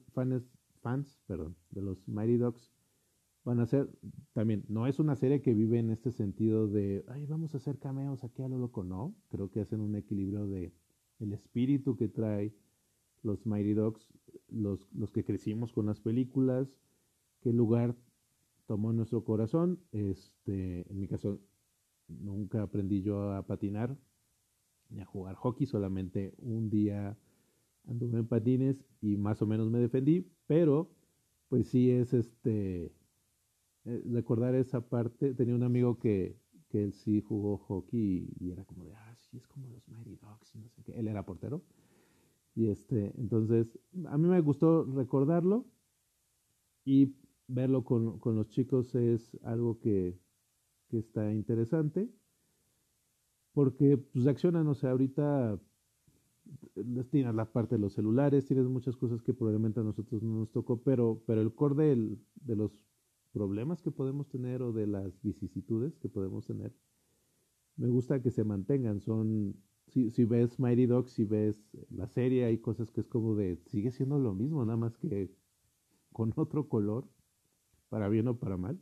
fans 0.82 1.20
perdón, 1.28 1.56
de 1.70 1.82
los 1.82 2.08
Mighty 2.08 2.38
Dogs 2.38 2.74
van 3.46 3.60
a 3.60 3.66
ser 3.66 3.90
también, 4.34 4.64
no 4.70 4.88
es 4.88 5.00
una 5.00 5.16
serie 5.16 5.42
que 5.42 5.54
vive 5.54 5.78
en 5.78 5.90
este 5.90 6.12
sentido 6.12 6.68
de, 6.68 7.06
ay, 7.10 7.26
vamos 7.26 7.54
a 7.54 7.58
hacer 7.58 7.78
cameos 7.78 8.24
aquí 8.24 8.42
a 8.42 8.48
lo 8.48 8.58
loco, 8.58 8.84
no, 8.84 9.16
creo 9.30 9.52
que 9.52 9.60
hacen 9.62 9.82
un 9.82 9.96
equilibrio 9.96 10.48
de 10.48 10.74
el 11.20 11.34
espíritu 11.34 11.96
que 11.96 12.08
trae 12.08 12.54
los 13.22 13.46
Mighty 13.46 13.74
Dogs, 13.74 14.08
los, 14.50 14.88
los 14.94 15.12
que 15.12 15.24
crecimos 15.24 15.72
con 15.74 15.86
las 15.86 16.00
películas, 16.00 16.74
qué 17.42 17.54
lugar 17.54 17.96
tomó 18.66 18.94
nuestro 18.94 19.24
corazón, 19.24 19.80
este, 19.92 20.90
en 20.90 21.00
mi 21.00 21.08
caso 21.08 21.40
nunca 22.08 22.64
aprendí 22.64 23.02
yo 23.02 23.32
a 23.32 23.46
patinar 23.46 23.98
ni 24.90 25.02
a 25.02 25.06
jugar 25.06 25.36
hockey, 25.36 25.66
solamente 25.66 26.34
un 26.38 26.70
día 26.70 27.18
anduve 27.86 28.20
en 28.20 28.28
patines 28.28 28.86
y 29.02 29.18
más 29.18 29.42
o 29.42 29.48
menos 29.48 29.70
me 29.70 29.80
defendí, 29.80 30.32
pero 30.48 30.92
pues 31.50 31.68
sí 31.68 31.90
es 31.92 32.14
este 32.14 32.94
eh, 33.86 34.02
recordar 34.12 34.56
esa 34.56 34.88
parte, 34.88 35.34
tenía 35.34 35.56
un 35.56 35.64
amigo 35.64 36.00
que, 36.00 36.38
que 36.70 36.84
él 36.84 36.94
sí 36.94 37.22
jugó 37.22 37.58
hockey 37.58 38.34
y, 38.40 38.52
era 38.52 38.64
como 38.66 38.86
de, 38.86 38.94
ah, 38.94 39.16
sí, 39.20 39.38
es 39.38 39.48
como 39.48 39.68
los 39.70 39.88
Mighty 39.90 40.16
Dogs, 40.16 40.56
no 40.56 40.70
sé 40.70 40.84
qué, 40.84 40.94
él 40.94 41.08
era 41.08 41.26
portero. 41.26 41.62
Y 42.56 42.68
este, 42.68 43.14
entonces, 43.18 43.80
a 44.06 44.18
mí 44.18 44.28
me 44.28 44.40
gustó 44.40 44.86
recordarlo 44.86 45.66
y 46.86 47.16
verlo 47.48 47.84
con, 47.84 48.20
con 48.20 48.36
los 48.36 48.48
chicos 48.50 48.96
es 48.96 49.38
algo 49.44 49.80
que, 49.80 50.18
que 50.94 51.00
está 51.00 51.32
interesante. 51.32 52.08
Porque 53.52 53.98
pues 53.98 54.28
accionan, 54.28 54.68
o 54.68 54.76
sea, 54.76 54.92
ahorita 54.92 55.60
tienes 57.10 57.34
la 57.34 57.52
parte 57.52 57.76
de 57.76 57.82
los 57.82 57.94
celulares, 57.94 58.46
tienes 58.46 58.68
muchas 58.68 58.96
cosas 58.96 59.24
que 59.24 59.34
probablemente 59.34 59.80
a 59.80 59.84
nosotros 59.84 60.22
no 60.22 60.40
nos 60.40 60.52
tocó, 60.52 60.82
pero, 60.82 61.24
pero 61.26 61.42
el 61.42 61.54
core 61.54 61.96
de 62.36 62.56
los 62.56 62.72
problemas 63.32 63.82
que 63.82 63.90
podemos 63.90 64.28
tener 64.28 64.62
o 64.62 64.72
de 64.72 64.86
las 64.86 65.20
vicisitudes 65.24 65.98
que 65.98 66.10
podemos 66.10 66.46
tener, 66.46 66.72
me 67.76 67.90
gusta 67.90 68.22
que 68.22 68.30
se 68.30 68.44
mantengan. 68.44 69.02
Son, 69.02 69.56
si, 69.88 70.12
si 70.12 70.26
ves 70.26 70.60
Mighty 70.60 70.86
Dogs, 70.86 71.12
si 71.12 71.26
ves 71.26 71.64
la 71.90 72.08
serie, 72.08 72.46
hay 72.46 72.60
cosas 72.60 72.92
que 72.92 73.02
es 73.02 73.08
como 73.08 73.36
de, 73.36 73.58
sigue 73.66 73.92
siendo 73.92 74.20
lo 74.20 74.36
mismo, 74.36 74.64
nada 74.64 74.78
más 74.78 74.96
que 74.98 75.32
con 76.12 76.34
otro 76.36 76.70
color, 76.70 77.08
para 77.90 78.10
bien 78.10 78.28
o 78.28 78.38
para 78.38 78.58
mal. 78.58 78.80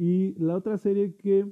Y 0.00 0.32
la 0.42 0.56
otra 0.56 0.78
serie 0.78 1.14
que 1.14 1.46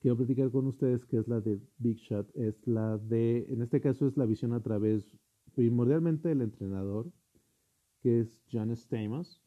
quiero 0.00 0.16
platicar 0.16 0.50
con 0.50 0.68
ustedes, 0.68 1.04
que 1.04 1.18
es 1.18 1.28
la 1.28 1.38
de 1.38 1.60
Big 1.76 1.98
Shot, 1.98 2.34
es 2.34 2.66
la 2.66 2.96
de, 2.96 3.44
en 3.50 3.60
este 3.60 3.82
caso 3.82 4.06
es 4.06 4.16
la 4.16 4.24
visión 4.24 4.54
a 4.54 4.62
través 4.62 5.14
primordialmente 5.54 6.30
del 6.30 6.40
entrenador, 6.40 7.12
que 8.00 8.20
es 8.20 8.40
John 8.50 8.74
Stamos. 8.74 9.42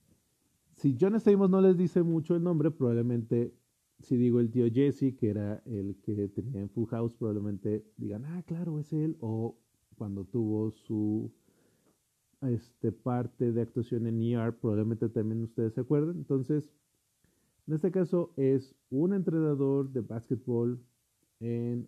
Si 0.76 0.96
John 1.02 1.20
Stamos 1.20 1.50
no 1.50 1.60
les 1.60 1.76
dice 1.76 2.04
mucho 2.04 2.36
el 2.36 2.44
nombre, 2.44 2.70
probablemente 2.70 3.56
si 4.02 4.18
digo 4.18 4.40
el 4.40 4.52
tío 4.52 4.68
Jesse, 4.72 5.16
que 5.18 5.30
era 5.30 5.64
el 5.66 5.98
que 6.04 6.28
tenía 6.28 6.62
en 6.62 6.70
Full 6.70 6.90
House, 6.90 7.16
probablemente 7.16 7.84
digan, 7.98 8.24
ah, 8.26 8.44
claro, 8.46 8.78
es 8.78 8.94
él, 8.94 9.18
o 9.20 9.58
cuando 9.98 10.26
tuvo 10.26 10.70
su 10.70 11.34
este, 12.42 12.92
parte 12.92 13.52
de 13.52 13.62
actuación 13.64 14.06
en 14.06 14.22
ER, 14.22 14.56
probablemente 14.60 15.10
también 15.10 15.42
ustedes 15.42 15.74
se 15.74 15.82
acuerden. 15.82 16.18
Entonces, 16.18 16.72
en 17.68 17.74
este 17.74 17.92
caso 17.92 18.34
es 18.38 18.76
un 18.90 19.14
entrenador 19.14 19.92
de 19.92 20.02
básquetbol 20.02 20.82
en 21.40 21.88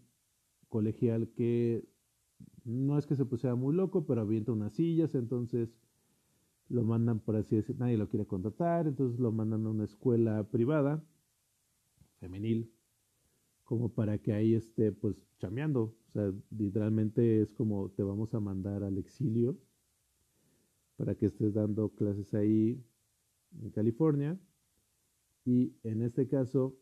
colegial 0.68 1.30
que 1.30 1.88
no 2.66 2.98
es 2.98 3.08
que 3.08 3.16
se 3.16 3.26
pusiera 3.26 3.56
muy 3.56 3.74
loco, 3.74 4.06
pero 4.06 4.22
avienta 4.22 4.52
unas 4.52 4.74
sillas, 4.74 5.16
entonces 5.16 5.74
lo 6.68 6.84
mandan, 6.84 7.20
por 7.20 7.36
así 7.36 7.56
decir, 7.56 7.78
nadie 7.80 7.98
lo 7.98 8.10
quiere 8.10 8.28
contratar, 8.28 8.88
entonces 8.88 9.20
lo 9.20 9.32
mandan 9.32 9.66
a 9.66 9.70
una 9.70 9.86
escuela 9.86 10.44
privada, 10.50 11.04
femenil, 12.20 12.72
como 13.64 13.90
para 13.90 14.18
que 14.20 14.34
ahí 14.34 14.54
esté 14.54 14.92
pues 14.92 15.16
chameando. 15.40 15.96
O 16.10 16.12
sea, 16.12 16.34
literalmente 16.52 17.42
es 17.42 17.54
como 17.54 17.90
te 17.92 18.04
vamos 18.04 18.34
a 18.34 18.40
mandar 18.40 18.84
al 18.84 18.98
exilio 18.98 19.58
para 20.98 21.16
que 21.16 21.28
estés 21.28 21.54
dando 21.54 21.90
clases 21.90 22.34
ahí 22.34 22.84
en 23.62 23.70
California 23.72 24.38
y 25.50 25.74
en 25.82 26.04
este 26.04 26.28
caso 26.28 26.78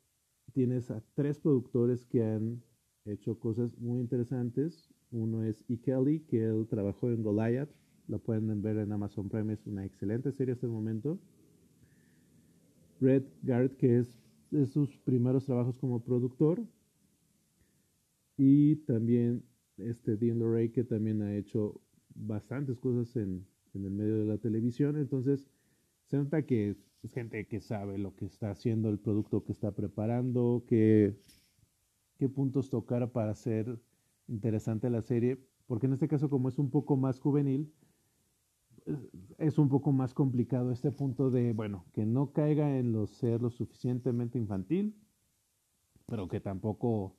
tienes 0.52 0.92
a 0.92 1.02
tres 1.14 1.40
productores 1.40 2.06
que 2.06 2.22
han 2.22 2.62
hecho 3.06 3.40
cosas 3.40 3.78
muy 3.80 4.02
interesantes. 4.02 4.90
Uno 5.10 5.42
es 5.46 5.64
E. 5.70 5.78
Kelly, 5.80 6.20
que 6.28 6.44
él 6.44 6.68
trabajó 6.70 7.10
en 7.10 7.24
Goliath. 7.24 7.70
Lo 8.10 8.20
pueden 8.20 8.62
ver 8.62 8.78
en 8.80 8.92
Amazon 8.92 9.30
Prime, 9.30 9.54
es 9.54 9.66
una 9.68 9.86
excelente 9.86 10.34
serie 10.34 10.54
hasta 10.54 10.66
el 10.66 10.74
momento. 10.74 11.18
Red 13.00 13.24
Garrett, 13.42 13.78
que 13.78 14.00
es 14.00 14.20
de 14.52 14.66
sus 14.66 14.98
primeros 14.98 15.46
trabajos 15.46 15.78
como 15.80 16.04
productor. 16.04 16.62
Y 18.36 18.76
también 18.86 19.46
este 19.78 20.18
Dean 20.18 20.40
Lorey, 20.40 20.72
que 20.72 20.84
también 20.84 21.22
ha 21.22 21.34
hecho 21.38 21.80
bastantes 22.16 22.78
cosas 22.80 23.16
en, 23.16 23.48
en 23.74 23.86
el 23.86 23.92
medio 23.92 24.18
de 24.18 24.26
la 24.26 24.38
televisión. 24.38 24.98
Entonces, 24.98 25.48
se 26.08 26.18
nota 26.18 26.42
que 26.42 26.76
es 27.04 27.14
gente 27.14 27.46
que 27.48 27.60
sabe 27.60 27.98
lo 27.98 28.16
que 28.16 28.26
está 28.26 28.52
haciendo, 28.52 28.90
el 28.90 29.00
producto 29.00 29.44
que 29.44 29.52
está 29.52 29.72
preparando, 29.72 30.64
qué, 30.68 31.16
puntos 32.34 32.70
tocar 32.70 33.12
para 33.12 33.32
hacer 33.32 33.80
interesante 34.28 34.90
la 34.90 35.02
serie, 35.02 35.40
porque 35.68 35.86
en 35.86 35.94
este 35.94 36.08
caso 36.08 36.30
como 36.30 36.50
es 36.50 36.58
un 36.58 36.70
poco 36.70 36.98
más 36.98 37.20
juvenil, 37.20 37.72
es 39.38 39.58
un 39.58 39.70
poco 39.70 39.92
más 39.92 40.14
complicado 40.14 40.72
este 40.72 40.92
punto 40.92 41.30
de, 41.30 41.54
bueno, 41.54 41.86
que 41.94 42.06
no 42.06 42.32
caiga 42.32 42.78
en 42.78 42.94
lo 42.94 43.06
ser 43.06 43.42
lo 43.42 43.50
suficientemente 43.50 44.38
infantil, 44.38 44.96
pero 46.06 46.28
que 46.28 46.40
tampoco 46.40 47.16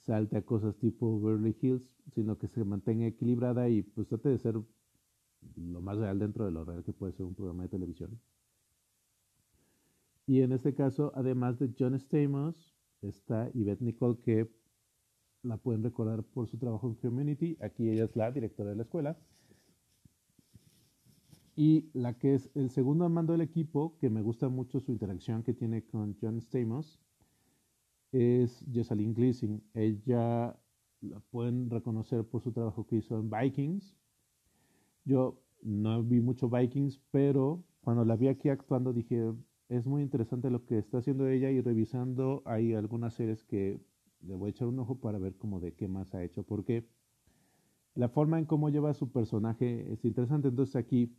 salte 0.00 0.36
a 0.36 0.42
cosas 0.42 0.76
tipo 0.76 1.20
Beverly 1.20 1.56
Hills, 1.60 1.88
sino 2.14 2.36
que 2.38 2.48
se 2.48 2.64
mantenga 2.64 3.06
equilibrada 3.06 3.68
y 3.68 3.82
pues 3.82 4.08
trate 4.08 4.28
de 4.28 4.38
ser 4.38 4.60
lo 5.56 5.80
más 5.80 5.98
real 5.98 6.18
dentro 6.18 6.44
de 6.44 6.50
lo 6.50 6.64
real 6.64 6.82
que 6.84 6.92
puede 6.92 7.12
ser 7.12 7.26
un 7.26 7.34
programa 7.34 7.64
de 7.64 7.68
televisión. 7.68 8.20
Y 10.28 10.42
en 10.42 10.52
este 10.52 10.74
caso, 10.74 11.10
además 11.14 11.58
de 11.58 11.72
John 11.76 11.98
Stamos, 11.98 12.76
está 13.00 13.50
Yvette 13.54 13.80
Nicole, 13.80 14.18
que 14.18 14.46
la 15.42 15.56
pueden 15.56 15.82
recordar 15.82 16.22
por 16.22 16.46
su 16.46 16.58
trabajo 16.58 16.86
en 16.86 16.96
Community. 16.96 17.56
Aquí 17.62 17.88
ella 17.88 18.04
es 18.04 18.14
la 18.14 18.30
directora 18.30 18.68
de 18.68 18.76
la 18.76 18.82
escuela. 18.82 19.18
Y 21.56 21.88
la 21.94 22.18
que 22.18 22.34
es 22.34 22.50
el 22.54 22.68
segundo 22.68 23.08
mando 23.08 23.32
del 23.32 23.40
equipo, 23.40 23.96
que 23.96 24.10
me 24.10 24.20
gusta 24.20 24.50
mucho 24.50 24.80
su 24.80 24.92
interacción 24.92 25.42
que 25.42 25.54
tiene 25.54 25.86
con 25.86 26.14
John 26.20 26.38
Stamos, 26.42 27.00
es 28.12 28.62
Jessalyn 28.70 29.14
Gleasing. 29.14 29.64
Ella 29.72 30.60
la 31.00 31.20
pueden 31.30 31.70
reconocer 31.70 32.22
por 32.24 32.42
su 32.42 32.52
trabajo 32.52 32.86
que 32.86 32.96
hizo 32.96 33.18
en 33.18 33.30
Vikings. 33.30 33.96
Yo 35.06 35.40
no 35.62 36.02
vi 36.02 36.20
mucho 36.20 36.50
Vikings, 36.50 37.00
pero 37.10 37.64
cuando 37.80 38.04
la 38.04 38.16
vi 38.16 38.28
aquí 38.28 38.50
actuando 38.50 38.92
dije, 38.92 39.32
es 39.68 39.86
muy 39.86 40.02
interesante 40.02 40.50
lo 40.50 40.64
que 40.64 40.78
está 40.78 40.98
haciendo 40.98 41.28
ella 41.28 41.50
y 41.50 41.60
revisando 41.60 42.42
hay 42.46 42.74
algunas 42.74 43.14
series 43.14 43.44
que 43.44 43.80
le 44.20 44.34
voy 44.34 44.48
a 44.48 44.50
echar 44.50 44.68
un 44.68 44.78
ojo 44.78 44.98
para 44.98 45.18
ver 45.18 45.36
cómo 45.36 45.60
de 45.60 45.74
qué 45.74 45.88
más 45.88 46.14
ha 46.14 46.24
hecho, 46.24 46.42
porque 46.42 46.88
la 47.94 48.08
forma 48.08 48.38
en 48.38 48.46
cómo 48.46 48.70
lleva 48.70 48.94
su 48.94 49.12
personaje 49.12 49.92
es 49.92 50.04
interesante. 50.04 50.48
Entonces 50.48 50.76
aquí 50.76 51.16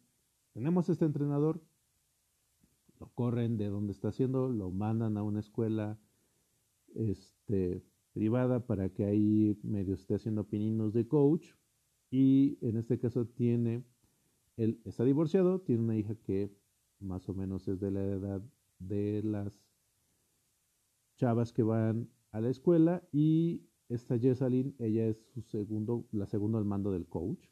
tenemos 0.54 0.90
este 0.90 1.06
entrenador, 1.06 1.62
lo 3.00 3.10
corren 3.14 3.58
de 3.58 3.68
donde 3.68 3.92
está 3.92 4.10
haciendo, 4.10 4.50
lo 4.50 4.72
mandan 4.72 5.18
a 5.18 5.24
una 5.24 5.40
escuela 5.40 6.00
este, 6.96 7.84
privada 8.14 8.66
para 8.66 8.90
que 8.90 9.06
ahí 9.06 9.60
medio 9.64 9.94
esté 9.94 10.16
haciendo 10.16 10.46
pininos 10.46 10.94
de 10.94 11.08
coach 11.08 11.52
y 12.10 12.58
en 12.62 12.78
este 12.78 13.00
caso 13.00 13.26
tiene, 13.28 13.84
él 14.58 14.82
está 14.86 15.04
divorciado, 15.04 15.62
tiene 15.62 15.84
una 15.84 15.96
hija 15.96 16.16
que 16.16 16.52
más 17.00 17.28
o 17.30 17.34
menos 17.34 17.68
es 17.68 17.80
de 17.80 17.92
la 17.92 18.04
edad 18.04 18.42
de 18.80 19.22
las 19.24 19.62
chavas 21.18 21.52
que 21.52 21.64
van 21.64 22.10
a 22.32 22.42
la 22.42 22.50
escuela 22.50 23.04
y 23.12 23.64
esta 23.90 24.20
Jessalyn, 24.20 24.76
ella 24.78 25.08
es 25.08 25.18
su 25.34 25.42
segundo, 25.42 26.06
la 26.12 26.28
segunda 26.28 26.60
al 26.60 26.66
mando 26.66 26.92
del 26.92 27.08
coach. 27.08 27.48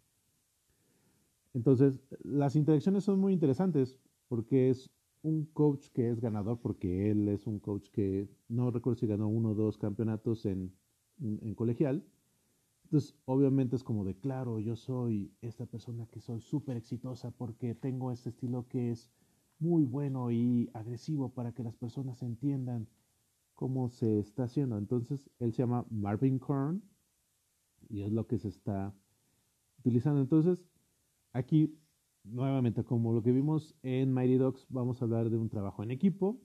Entonces, 1.53 1.99
las 2.23 2.55
interacciones 2.55 3.03
son 3.03 3.19
muy 3.19 3.33
interesantes 3.33 3.97
porque 4.27 4.69
es 4.69 4.89
un 5.23 5.45
coach 5.45 5.88
que 5.88 6.10
es 6.10 6.21
ganador, 6.21 6.60
porque 6.62 7.10
él 7.10 7.27
es 7.27 7.47
un 7.47 7.60
coach 7.60 7.89
que 7.89 8.29
no 8.47 8.69
recuerdo 8.69 8.99
si 8.99 9.07
ganó 9.07 9.27
uno 9.27 9.49
o 9.49 9.55
dos 9.55 9.77
campeonatos 9.77 10.45
en, 10.45 10.71
en 11.19 11.55
colegial. 11.55 12.05
Entonces, 12.83 13.15
obviamente 13.25 13.75
es 13.75 13.83
como 13.83 14.05
de, 14.05 14.15
claro, 14.15 14.60
yo 14.60 14.75
soy 14.75 15.33
esta 15.41 15.65
persona 15.65 16.05
que 16.05 16.21
soy 16.21 16.39
súper 16.39 16.77
exitosa 16.77 17.31
porque 17.31 17.73
tengo 17.73 18.12
este 18.12 18.29
estilo 18.29 18.67
que 18.69 18.91
es 18.91 19.10
muy 19.59 19.83
bueno 19.83 20.31
y 20.31 20.69
agresivo 20.73 21.29
para 21.29 21.51
que 21.51 21.63
las 21.63 21.75
personas 21.75 22.21
entiendan 22.21 22.87
cómo 23.55 23.89
se 23.89 24.19
está 24.19 24.43
haciendo. 24.43 24.77
Entonces, 24.77 25.29
él 25.39 25.51
se 25.51 25.63
llama 25.63 25.85
Marvin 25.89 26.39
Korn 26.39 26.83
y 27.89 28.03
es 28.03 28.11
lo 28.11 28.27
que 28.27 28.37
se 28.37 28.49
está 28.49 28.93
utilizando. 29.79 30.21
Entonces, 30.21 30.63
aquí, 31.33 31.75
nuevamente, 32.23 32.83
como 32.83 33.13
lo 33.13 33.23
que 33.23 33.31
vimos 33.31 33.75
en 33.81 34.13
Mighty 34.13 34.37
Dogs, 34.37 34.65
vamos 34.69 35.01
a 35.01 35.05
hablar 35.05 35.29
de 35.29 35.37
un 35.37 35.49
trabajo 35.49 35.83
en 35.83 35.91
equipo. 35.91 36.39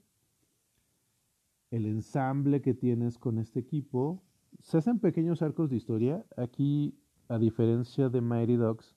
El 1.69 1.85
ensamble 1.85 2.61
que 2.61 2.73
tienes 2.73 3.17
con 3.17 3.37
este 3.37 3.59
equipo. 3.59 4.23
Se 4.59 4.77
hacen 4.77 4.99
pequeños 4.99 5.41
arcos 5.41 5.69
de 5.69 5.75
historia. 5.75 6.25
Aquí, 6.37 6.95
a 7.27 7.37
diferencia 7.37 8.09
de 8.09 8.21
Mighty 8.21 8.55
Dogs, 8.55 8.95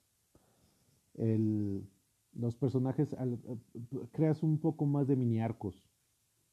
el, 1.15 1.87
los 2.37 2.55
personajes, 2.55 3.15
creas 4.11 4.43
un 4.43 4.59
poco 4.59 4.85
más 4.85 5.07
de 5.07 5.15
mini 5.15 5.39
arcos. 5.39 5.83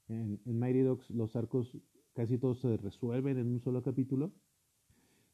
En, 0.09 0.41
en 0.45 0.59
Mighty 0.59 0.81
Dogs 0.81 1.11
los 1.11 1.35
arcos 1.37 1.77
casi 2.15 2.39
todos 2.39 2.61
se 2.61 2.77
resuelven 2.77 3.39
en 3.39 3.49
un 3.49 3.61
solo 3.61 3.83
capítulo. 3.83 4.33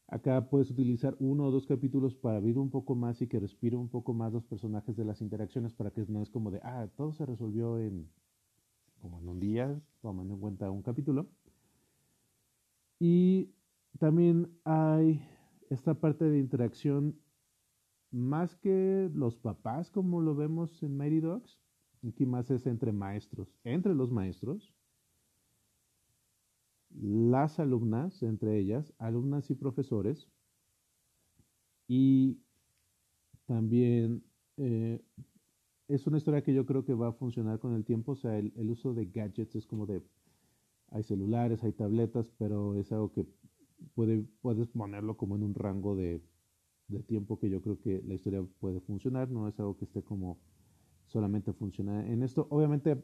Acá 0.08 0.48
puedes 0.50 0.70
utilizar 0.70 1.16
uno 1.20 1.44
o 1.44 1.50
dos 1.52 1.66
capítulos 1.66 2.14
para 2.16 2.38
abrir 2.38 2.58
un 2.58 2.70
poco 2.70 2.96
más 2.96 3.22
y 3.22 3.28
que 3.28 3.38
respire 3.38 3.76
un 3.76 3.88
poco 3.88 4.12
más 4.12 4.32
los 4.32 4.44
personajes 4.44 4.96
de 4.96 5.04
las 5.04 5.20
interacciones 5.20 5.72
para 5.72 5.92
que 5.92 6.04
no 6.08 6.20
es 6.20 6.30
como 6.30 6.50
de, 6.50 6.60
ah, 6.64 6.88
todo 6.96 7.12
se 7.12 7.24
resolvió 7.24 7.78
en 7.78 8.10
como 9.00 9.20
en 9.20 9.28
un 9.28 9.40
día, 9.40 9.80
tomando 10.02 10.34
en 10.34 10.40
cuenta 10.40 10.70
un 10.70 10.82
capítulo. 10.82 11.28
Y 12.98 13.50
también 13.98 14.50
hay 14.64 15.22
esta 15.70 15.94
parte 15.94 16.24
de 16.24 16.38
interacción 16.38 17.19
más 18.10 18.56
que 18.56 19.10
los 19.14 19.36
papás 19.36 19.90
como 19.90 20.20
lo 20.20 20.34
vemos 20.34 20.82
en 20.82 20.96
Mighty 20.96 21.20
Dogs, 21.20 21.60
aquí 22.06 22.26
más 22.26 22.50
es 22.50 22.66
entre 22.66 22.92
maestros, 22.92 23.54
entre 23.64 23.94
los 23.94 24.10
maestros, 24.10 24.74
las 26.90 27.60
alumnas, 27.60 28.22
entre 28.22 28.58
ellas, 28.58 28.92
alumnas 28.98 29.50
y 29.50 29.54
profesores, 29.54 30.28
Y 31.86 32.38
también 33.46 34.22
eh, 34.58 35.02
es 35.88 36.06
una 36.06 36.18
historia 36.18 36.42
que 36.42 36.54
yo 36.54 36.64
creo 36.64 36.84
que 36.84 36.94
va 36.94 37.08
a 37.08 37.12
funcionar 37.12 37.58
con 37.58 37.74
el 37.74 37.84
tiempo. 37.84 38.12
O 38.12 38.16
sea, 38.16 38.38
el, 38.38 38.70
uso 38.70 38.94
de 38.94 39.06
gadgets 39.06 39.56
es 39.56 39.66
como 39.66 39.86
de, 39.86 40.02
hay 40.90 41.02
celulares, 41.02 41.64
hay 41.64 41.72
tabletas, 41.72 42.30
pero 42.38 42.76
es 42.76 42.92
algo 42.92 43.10
que 43.10 43.26
puede, 43.94 44.24
puedes 44.40 44.68
ponerlo 44.68 45.16
como 45.16 45.34
en 45.34 45.42
un 45.42 45.54
rango 45.54 45.96
de, 45.96 46.22
de 46.90 47.02
tiempo 47.02 47.38
que 47.38 47.48
yo 47.48 47.60
creo 47.60 47.78
que 47.80 48.02
la 48.06 48.14
historia 48.14 48.44
puede 48.58 48.80
funcionar. 48.80 49.30
No 49.30 49.48
es 49.48 49.58
algo 49.58 49.76
que 49.76 49.84
esté 49.84 50.02
como 50.02 50.38
solamente 51.06 51.52
funciona 51.52 52.06
en 52.06 52.22
esto. 52.22 52.46
Obviamente 52.50 53.02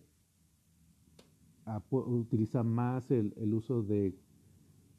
utiliza 1.91 2.63
más 2.63 3.11
el, 3.11 3.35
el, 3.37 3.53
uso 3.53 3.83
de 3.83 4.15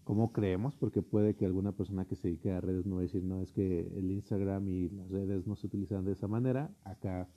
cómo 0.04 0.34
creemos, 0.34 0.76
porque 0.76 1.02
puede 1.02 1.36
que 1.36 1.45
alguna 1.45 1.71
persona 1.71 2.06
que 2.06 2.15
se 2.15 2.28
dedique 2.28 2.52
a 2.52 2.60
redes 2.60 2.86
no 2.86 2.95
va 2.95 3.02
a 3.02 3.04
decir, 3.04 3.23
no, 3.23 3.41
es 3.41 3.52
que 3.52 3.88
el 3.95 4.12
Instagram 4.12 4.67
y 4.67 4.89
las 4.89 5.10
redes 5.10 5.47
no 5.47 5.56
se 5.56 5.67
utilizan 5.67 6.04
de 6.04 6.13
esa 6.13 6.28
manera. 6.28 6.73
Acá, 6.84 7.30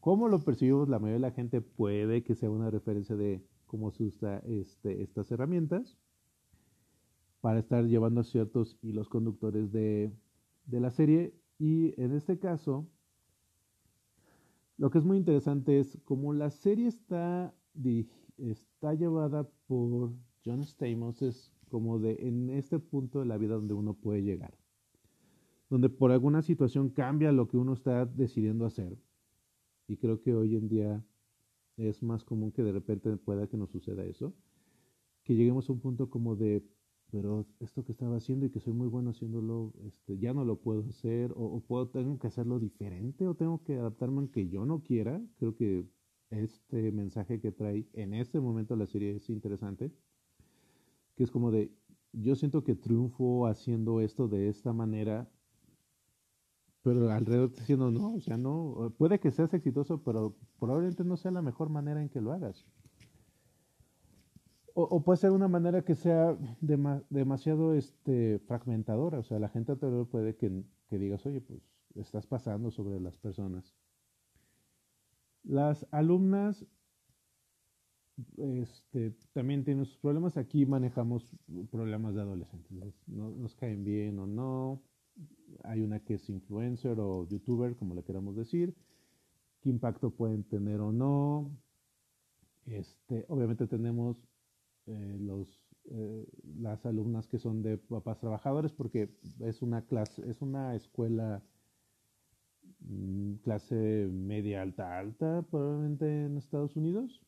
cómo 0.00 0.28
lo 0.28 0.42
percibimos 0.42 0.88
la 0.88 0.98
mayoría 0.98 1.14
de 1.14 1.30
la 1.30 1.34
gente 1.34 1.60
puede 1.60 2.22
que 2.22 2.34
sea 2.34 2.50
una 2.50 2.70
referencia 2.70 3.16
de 3.16 3.42
cómo 3.66 3.90
se 3.90 4.04
usa 4.04 4.38
este, 4.46 5.02
estas 5.02 5.30
herramientas 5.30 5.98
para 7.40 7.58
estar 7.58 7.84
llevando 7.84 8.22
ciertos 8.22 8.78
hilos 8.80 9.08
conductores 9.10 9.70
de, 9.72 10.10
de 10.66 10.80
la 10.80 10.90
serie. 10.90 11.34
Y 11.58 12.00
en 12.00 12.12
este 12.12 12.38
caso, 12.38 12.86
lo 14.76 14.90
que 14.90 14.98
es 14.98 15.04
muy 15.04 15.16
interesante 15.16 15.78
es 15.78 15.98
como 16.04 16.32
la 16.32 16.50
serie 16.50 16.88
está, 16.88 17.54
está 18.36 18.94
llevada 18.94 19.48
por 19.66 20.12
John 20.44 20.64
Stamos, 20.64 21.22
es 21.22 21.52
como 21.70 21.98
de 21.98 22.16
en 22.20 22.50
este 22.50 22.78
punto 22.78 23.20
de 23.20 23.26
la 23.26 23.38
vida 23.38 23.54
donde 23.54 23.74
uno 23.74 23.94
puede 23.94 24.22
llegar, 24.22 24.54
donde 25.70 25.88
por 25.88 26.10
alguna 26.12 26.42
situación 26.42 26.90
cambia 26.90 27.32
lo 27.32 27.48
que 27.48 27.56
uno 27.56 27.72
está 27.72 28.04
decidiendo 28.04 28.66
hacer. 28.66 28.98
Y 29.86 29.96
creo 29.96 30.20
que 30.20 30.34
hoy 30.34 30.56
en 30.56 30.68
día 30.68 31.04
es 31.76 32.02
más 32.02 32.24
común 32.24 32.52
que 32.52 32.62
de 32.62 32.72
repente 32.72 33.16
pueda 33.16 33.46
que 33.46 33.56
nos 33.56 33.70
suceda 33.70 34.04
eso, 34.04 34.34
que 35.24 35.34
lleguemos 35.34 35.68
a 35.68 35.72
un 35.72 35.80
punto 35.80 36.10
como 36.10 36.36
de, 36.36 36.64
pero 37.14 37.46
esto 37.60 37.84
que 37.84 37.92
estaba 37.92 38.16
haciendo 38.16 38.44
y 38.44 38.50
que 38.50 38.58
soy 38.58 38.72
muy 38.72 38.88
bueno 38.88 39.10
haciéndolo, 39.10 39.72
este, 39.86 40.18
ya 40.18 40.34
no 40.34 40.44
lo 40.44 40.58
puedo 40.58 40.84
hacer, 40.88 41.32
o, 41.36 41.60
puedo, 41.60 41.86
tengo 41.86 42.18
que 42.18 42.26
hacerlo 42.26 42.58
diferente, 42.58 43.28
o 43.28 43.36
tengo 43.36 43.62
que 43.62 43.76
adaptarme 43.76 44.18
aunque 44.18 44.48
yo 44.48 44.66
no 44.66 44.82
quiera. 44.82 45.22
Creo 45.36 45.54
que 45.54 45.86
este 46.30 46.90
mensaje 46.90 47.40
que 47.40 47.52
trae 47.52 47.86
en 47.92 48.14
este 48.14 48.40
momento 48.40 48.74
la 48.74 48.88
serie 48.88 49.14
es 49.14 49.30
interesante, 49.30 49.92
que 51.14 51.22
es 51.22 51.30
como 51.30 51.52
de, 51.52 51.72
yo 52.12 52.34
siento 52.34 52.64
que 52.64 52.74
triunfo 52.74 53.46
haciendo 53.46 54.00
esto 54.00 54.26
de 54.26 54.48
esta 54.48 54.72
manera, 54.72 55.30
pero 56.82 57.12
alrededor 57.12 57.52
diciendo, 57.54 57.92
no, 57.92 58.14
o 58.14 58.20
sea, 58.20 58.36
no, 58.36 58.92
puede 58.98 59.20
que 59.20 59.30
seas 59.30 59.54
exitoso, 59.54 60.02
pero 60.02 60.34
probablemente 60.58 61.04
no 61.04 61.16
sea 61.16 61.30
la 61.30 61.42
mejor 61.42 61.70
manera 61.70 62.02
en 62.02 62.08
que 62.08 62.20
lo 62.20 62.32
hagas. 62.32 62.66
O, 64.76 65.04
puede 65.04 65.18
ser 65.18 65.30
una 65.30 65.46
manera 65.46 65.84
que 65.84 65.94
sea 65.94 66.36
demasiado 66.60 67.74
este, 67.74 68.40
fragmentadora. 68.40 69.20
O 69.20 69.22
sea, 69.22 69.38
la 69.38 69.48
gente 69.48 69.70
alrededor 69.70 70.08
puede 70.08 70.34
que, 70.34 70.64
digas, 70.90 71.24
oye, 71.26 71.40
pues 71.40 71.62
estás 71.94 72.26
pasando 72.26 72.72
sobre 72.72 72.98
las 72.98 73.16
personas. 73.16 73.72
Las 75.44 75.86
alumnas 75.92 76.66
este, 78.36 79.12
también 79.32 79.62
tienen 79.62 79.84
sus 79.84 79.98
problemas. 79.98 80.36
Aquí 80.36 80.66
manejamos 80.66 81.36
problemas 81.70 82.16
de 82.16 82.22
adolescentes. 82.22 82.94
No, 83.06 83.30
nos 83.30 83.54
caen 83.54 83.84
bien 83.84 84.18
o 84.18 84.26
no. 84.26 84.82
Hay 85.62 85.82
una 85.82 86.00
que 86.00 86.14
es 86.14 86.28
influencer 86.28 86.98
o 86.98 87.28
youtuber, 87.28 87.76
como 87.76 87.94
le 87.94 88.02
queramos 88.02 88.34
decir. 88.34 88.74
¿Qué 89.60 89.70
impacto 89.70 90.10
pueden 90.10 90.42
tener 90.42 90.80
o 90.80 90.90
no? 90.90 91.56
Este, 92.66 93.24
obviamente 93.28 93.68
tenemos 93.68 94.16
eh, 94.86 95.16
los, 95.20 95.60
eh, 95.90 96.26
las 96.58 96.84
alumnas 96.86 97.26
que 97.26 97.38
son 97.38 97.62
de 97.62 97.78
papás 97.78 98.18
trabajadores 98.20 98.72
porque 98.72 99.10
es 99.40 99.62
una 99.62 99.82
clase, 99.86 100.28
es 100.28 100.40
una 100.42 100.74
escuela 100.74 101.42
mm, 102.80 103.34
clase 103.42 104.08
media 104.10 104.62
alta 104.62 104.98
alta 104.98 105.42
probablemente 105.50 106.24
en 106.26 106.36
Estados 106.38 106.76
Unidos. 106.76 107.22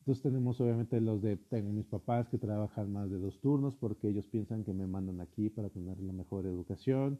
Entonces 0.00 0.22
tenemos 0.22 0.60
obviamente 0.60 1.00
los 1.00 1.22
de, 1.22 1.36
tengo 1.36 1.72
mis 1.72 1.86
papás 1.86 2.28
que 2.28 2.36
trabajan 2.36 2.92
más 2.92 3.10
de 3.10 3.18
dos 3.18 3.40
turnos 3.40 3.74
porque 3.76 4.08
ellos 4.08 4.26
piensan 4.26 4.62
que 4.62 4.74
me 4.74 4.86
mandan 4.86 5.20
aquí 5.20 5.48
para 5.48 5.70
tener 5.70 5.98
la 5.98 6.12
mejor 6.12 6.46
educación. 6.46 7.18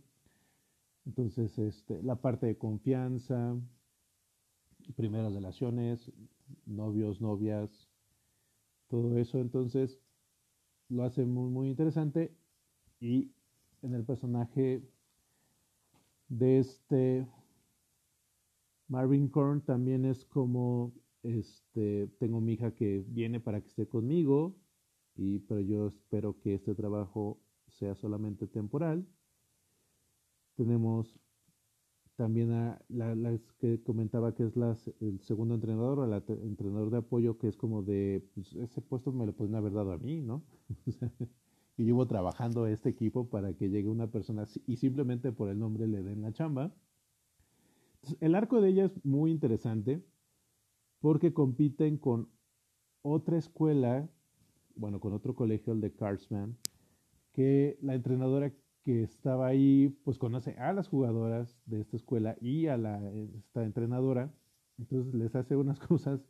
Entonces, 1.06 1.58
este, 1.58 2.02
la 2.02 2.16
parte 2.16 2.46
de 2.46 2.58
confianza, 2.58 3.56
primeras 4.96 5.32
relaciones, 5.32 6.12
novios, 6.66 7.20
novias, 7.20 7.88
todo 8.88 9.18
eso 9.18 9.38
entonces 9.38 9.98
lo 10.88 11.04
hace 11.04 11.24
muy, 11.24 11.50
muy 11.50 11.68
interesante. 11.68 12.34
Y 13.00 13.32
en 13.82 13.94
el 13.94 14.04
personaje 14.04 14.82
de 16.28 16.58
este 16.58 17.26
Marvin 18.88 19.28
Korn 19.28 19.60
también 19.62 20.04
es 20.04 20.24
como, 20.24 20.92
este, 21.22 22.08
tengo 22.18 22.40
mi 22.40 22.54
hija 22.54 22.74
que 22.74 23.04
viene 23.08 23.40
para 23.40 23.60
que 23.60 23.68
esté 23.68 23.88
conmigo, 23.88 24.56
y, 25.16 25.40
pero 25.40 25.60
yo 25.60 25.88
espero 25.88 26.38
que 26.40 26.54
este 26.54 26.74
trabajo 26.74 27.40
sea 27.68 27.94
solamente 27.94 28.46
temporal. 28.46 29.06
Tenemos 30.56 31.18
también 32.16 32.52
a 32.52 32.80
la, 32.88 33.38
que 33.58 33.82
comentaba 33.82 34.34
que 34.34 34.44
es 34.44 34.56
la, 34.56 34.76
el 35.00 35.20
segundo 35.20 35.54
entrenador 35.54 35.98
o 35.98 36.04
el 36.04 36.12
entrenador 36.42 36.90
de 36.90 36.98
apoyo, 36.98 37.38
que 37.38 37.48
es 37.48 37.56
como 37.56 37.82
de, 37.82 38.24
pues 38.34 38.52
ese 38.54 38.80
puesto 38.80 39.12
me 39.12 39.26
lo 39.26 39.32
pueden 39.32 39.54
haber 39.54 39.72
dado 39.72 39.92
a 39.92 39.98
mí, 39.98 40.20
¿no? 40.22 40.44
y 41.76 41.84
llevo 41.84 42.06
trabajando 42.06 42.66
este 42.66 42.90
equipo 42.90 43.28
para 43.28 43.54
que 43.54 43.68
llegue 43.68 43.88
una 43.88 44.06
persona 44.10 44.44
y 44.66 44.76
simplemente 44.76 45.32
por 45.32 45.48
el 45.48 45.58
nombre 45.58 45.88
le 45.88 46.02
den 46.02 46.22
la 46.22 46.32
chamba. 46.32 46.72
el 48.20 48.34
arco 48.34 48.60
de 48.60 48.68
ella 48.68 48.84
es 48.84 49.04
muy 49.04 49.30
interesante 49.30 50.04
porque 51.00 51.32
compiten 51.34 51.98
con 51.98 52.28
otra 53.02 53.36
escuela, 53.36 54.08
bueno, 54.76 55.00
con 55.00 55.12
otro 55.12 55.34
colegio, 55.34 55.72
el 55.72 55.80
de 55.80 55.92
Cardsman, 55.92 56.56
que 57.32 57.76
la 57.82 57.94
entrenadora 57.94 58.52
que 58.84 59.02
estaba 59.02 59.46
ahí, 59.46 59.88
pues 60.04 60.18
conoce 60.18 60.52
a 60.58 60.72
las 60.72 60.88
jugadoras 60.88 61.58
de 61.66 61.80
esta 61.80 61.96
escuela 61.96 62.36
y 62.40 62.66
a 62.66 62.76
la, 62.76 63.00
esta 63.38 63.64
entrenadora. 63.64 64.32
Entonces 64.78 65.14
les 65.14 65.34
hace 65.34 65.56
unas 65.56 65.80
cosas 65.88 66.20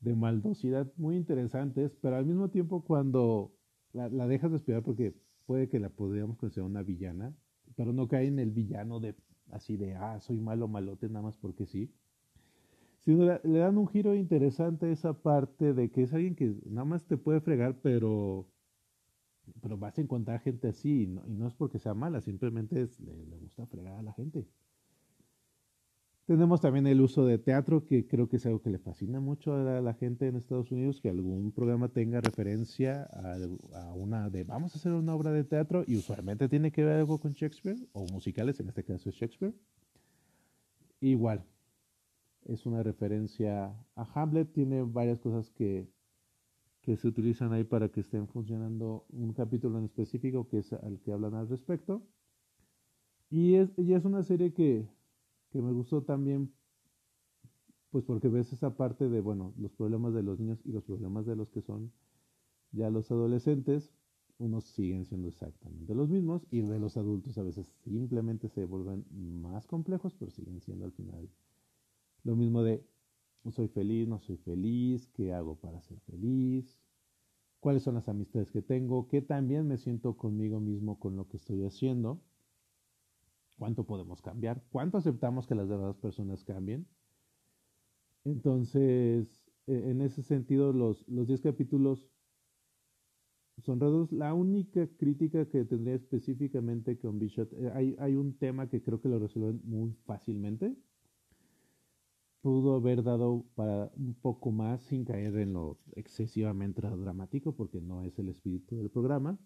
de 0.00 0.14
maldosidad 0.14 0.90
muy 0.96 1.16
interesantes, 1.16 1.96
pero 2.00 2.16
al 2.16 2.26
mismo 2.26 2.48
tiempo 2.50 2.84
cuando 2.84 3.52
la, 3.92 4.08
dejas 4.28 4.64
de 4.64 4.82
porque 4.82 5.14
puede 5.46 5.68
que 5.68 5.80
la 5.80 5.90
podríamos 5.90 6.38
considerar 6.38 6.70
una 6.70 6.84
villana, 6.84 7.34
pero 7.74 7.92
no 7.92 8.06
cae 8.06 8.28
en 8.28 8.38
el 8.38 8.52
villano 8.52 9.00
de 9.00 9.16
así 9.50 9.76
de, 9.76 9.94
ah, 9.96 10.20
soy 10.20 10.38
malo, 10.38 10.68
malote, 10.68 11.08
nada 11.08 11.22
más 11.22 11.36
porque 11.36 11.66
sí. 11.66 11.90
Sino 13.00 13.24
le, 13.24 13.40
le 13.42 13.58
dan 13.58 13.78
un 13.78 13.88
giro 13.88 14.14
interesante 14.14 14.86
a 14.86 14.90
esa 14.90 15.14
parte 15.14 15.72
de 15.72 15.90
que 15.90 16.02
es 16.02 16.12
alguien 16.12 16.36
que 16.36 16.54
nada 16.66 16.84
más 16.84 17.04
te 17.06 17.16
puede 17.16 17.40
fregar, 17.40 17.80
pero 17.82 18.46
pero 19.60 19.76
vas 19.76 19.98
a 19.98 20.00
encontrar 20.00 20.40
gente 20.40 20.68
así, 20.68 21.02
y 21.02 21.06
no, 21.06 21.46
es 21.46 21.54
porque 21.54 21.78
sea 21.78 21.94
mala, 21.94 22.20
simplemente 22.20 22.82
es, 22.82 23.00
le, 23.00 23.36
gusta 23.38 23.66
fregar 23.66 23.94
a 23.94 24.02
la 24.02 24.12
gente. 24.12 24.46
Tenemos 26.26 26.60
también 26.60 26.86
el 26.86 27.00
uso 27.00 27.24
de 27.24 27.38
teatro, 27.38 27.86
que 27.86 28.06
creo 28.06 28.28
que 28.28 28.36
es 28.36 28.44
algo 28.44 28.60
que 28.60 28.68
le 28.68 28.78
fascina 28.78 29.18
mucho 29.18 29.54
a 29.54 29.80
la, 29.80 29.94
gente 29.94 30.26
en 30.26 30.36
Estados 30.36 30.70
Unidos, 30.70 31.00
que 31.00 31.08
algún 31.08 31.52
programa 31.52 31.88
tenga 31.88 32.20
referencia 32.20 33.04
a, 33.72 33.94
una 33.94 34.28
de, 34.28 34.44
vamos 34.44 34.74
a 34.74 34.78
hacer 34.78 34.92
una 34.92 35.14
obra 35.14 35.32
de 35.32 35.44
teatro, 35.44 35.84
y 35.86 35.96
usualmente 35.96 36.48
tiene 36.48 36.70
que 36.70 36.84
ver 36.84 36.98
algo 36.98 37.18
con 37.18 37.32
Shakespeare, 37.32 37.78
o 37.92 38.06
musicales, 38.12 38.60
en 38.60 38.68
este 38.68 38.84
caso 38.84 39.08
es 39.08 39.14
Shakespeare. 39.14 39.54
Igual, 41.00 41.44
es 42.44 42.66
una 42.66 42.82
referencia 42.82 43.74
a 43.94 44.02
Hamlet, 44.14 44.52
tiene 44.52 44.82
varias 44.82 45.20
cosas 45.20 45.50
que 45.50 45.88
que 46.88 46.96
se 46.96 47.06
utilizan 47.06 47.52
ahí 47.52 47.64
para 47.64 47.90
que 47.90 48.00
estén 48.00 48.26
funcionando 48.28 49.04
un 49.10 49.34
capítulo 49.34 49.78
en 49.78 49.84
específico 49.84 50.48
que 50.48 50.60
es 50.60 50.72
al 50.72 50.98
que 51.00 51.12
hablan 51.12 51.34
al 51.34 51.46
respecto. 51.46 52.02
Y 53.28 53.56
es, 53.56 53.68
y 53.76 53.92
es 53.92 54.06
una 54.06 54.22
serie 54.22 54.54
que, 54.54 54.88
que 55.50 55.60
me 55.60 55.70
gustó 55.70 56.02
también, 56.04 56.50
pues 57.90 58.04
porque 58.06 58.28
ves 58.28 58.54
esa 58.54 58.74
parte 58.78 59.10
de, 59.10 59.20
bueno, 59.20 59.52
los 59.58 59.70
problemas 59.72 60.14
de 60.14 60.22
los 60.22 60.40
niños 60.40 60.62
y 60.64 60.72
los 60.72 60.82
problemas 60.82 61.26
de 61.26 61.36
los 61.36 61.50
que 61.50 61.60
son 61.60 61.92
ya 62.72 62.88
los 62.88 63.10
adolescentes, 63.10 63.92
unos 64.38 64.64
siguen 64.64 65.04
siendo 65.04 65.28
exactamente 65.28 65.94
los 65.94 66.08
mismos 66.08 66.46
y 66.50 66.62
de 66.62 66.78
los 66.78 66.96
adultos 66.96 67.36
a 67.36 67.42
veces 67.42 67.66
simplemente 67.84 68.48
se 68.48 68.64
vuelven 68.64 69.04
más 69.10 69.66
complejos, 69.66 70.14
pero 70.14 70.30
siguen 70.30 70.62
siendo 70.62 70.86
al 70.86 70.92
final 70.92 71.28
lo 72.24 72.34
mismo 72.34 72.62
de 72.62 72.82
soy 73.52 73.68
feliz, 73.68 74.08
no 74.08 74.20
soy 74.20 74.36
feliz, 74.38 75.06
qué 75.08 75.32
hago 75.32 75.56
para 75.56 75.80
ser 75.82 75.98
feliz, 76.00 76.78
cuáles 77.60 77.82
son 77.82 77.94
las 77.94 78.08
amistades 78.08 78.50
que 78.50 78.62
tengo, 78.62 79.08
qué 79.08 79.22
también 79.22 79.66
me 79.66 79.78
siento 79.78 80.16
conmigo 80.16 80.60
mismo 80.60 80.98
con 80.98 81.16
lo 81.16 81.28
que 81.28 81.36
estoy 81.36 81.64
haciendo. 81.64 82.20
cuánto 83.56 83.84
podemos 83.84 84.22
cambiar, 84.22 84.62
cuánto 84.70 84.98
aceptamos 84.98 85.46
que 85.46 85.54
las 85.56 85.68
demás 85.68 85.96
personas 85.96 86.44
cambien. 86.44 86.86
Entonces, 88.24 89.26
e, 89.66 89.90
en 89.90 90.00
ese 90.00 90.22
sentido, 90.22 90.72
los, 90.72 91.06
los 91.08 91.26
10 91.26 91.40
capítulos 91.40 92.08
son 93.62 93.80
redos. 93.80 94.12
La 94.12 94.34
única 94.34 94.86
crítica 94.98 95.46
que 95.48 95.64
tendría 95.64 95.94
específicamente 95.94 96.98
con 96.98 97.18
Bishop, 97.18 97.52
eh, 97.54 97.70
hay, 97.74 97.96
hay 97.98 98.14
un 98.14 98.36
tema 98.38 98.68
que 98.68 98.82
creo 98.82 99.00
que 99.00 99.08
lo 99.08 99.18
resuelven 99.18 99.60
muy 99.64 99.92
fácilmente. 100.06 100.76
Pudo 102.48 102.76
haber 102.76 103.02
dado 103.02 103.44
para 103.54 103.90
un 103.94 104.14
poco 104.14 104.50
más 104.50 104.80
sin 104.84 105.04
caer 105.04 105.36
en 105.36 105.52
lo 105.52 105.76
excesivamente 105.96 106.80
dramático, 106.80 107.52
porque 107.52 107.78
no 107.78 108.02
es 108.02 108.18
el 108.18 108.30
espíritu 108.30 108.76
del 108.76 108.88
programa 108.88 109.38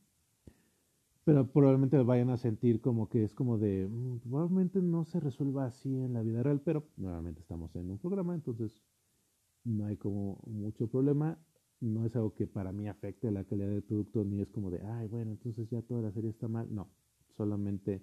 pero 1.25 1.47
probablemente 1.47 1.97
vayan 1.99 2.31
a 2.31 2.37
sentir 2.37 2.81
como 2.81 3.09
que 3.09 3.25
es 3.25 3.35
como 3.35 3.59
de, 3.59 3.89
mm, 3.89 4.19
probablemente 4.21 4.81
no 4.81 5.05
se 5.05 5.21
resuelva 5.21 5.67
así 5.67 5.89
en 5.89 6.13
la 6.13 6.23
vida 6.23 6.43
real, 6.43 6.61
pero 6.61 6.89
nuevamente 6.97 7.41
estamos 7.41 7.75
en 7.77 7.91
un 7.91 7.99
programa, 7.99 8.35
entonces 8.35 8.83
no 9.65 9.87
hay 9.87 9.97
como 9.97 10.41
mucho 10.47 10.89
problema. 10.89 11.39
No 11.81 12.07
es 12.07 12.15
algo 12.15 12.35
que 12.35 12.47
para 12.47 12.73
mí 12.73 12.89
afecte 12.89 13.31
la 13.31 13.45
calidad 13.45 13.69
del 13.69 13.83
producto, 13.83 14.25
ni 14.25 14.41
es 14.41 14.51
como 14.51 14.71
de, 14.71 14.81
ay, 14.81 15.09
bueno, 15.09 15.33
entonces 15.33 15.69
ya 15.71 15.83
toda 15.83 16.03
la 16.03 16.13
serie 16.13 16.31
está 16.31 16.47
mal. 16.47 16.73
No, 16.73 16.89
solamente 17.37 18.03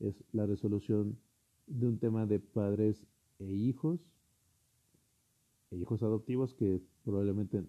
es 0.00 0.22
la 0.32 0.46
resolución 0.46 1.18
de 1.66 1.86
un 1.86 1.98
tema 1.98 2.26
de 2.26 2.40
padres 2.40 3.06
e 3.38 3.50
hijos, 3.52 4.00
hijos 5.70 6.02
adoptivos 6.02 6.54
que 6.54 6.82
probablemente 7.04 7.64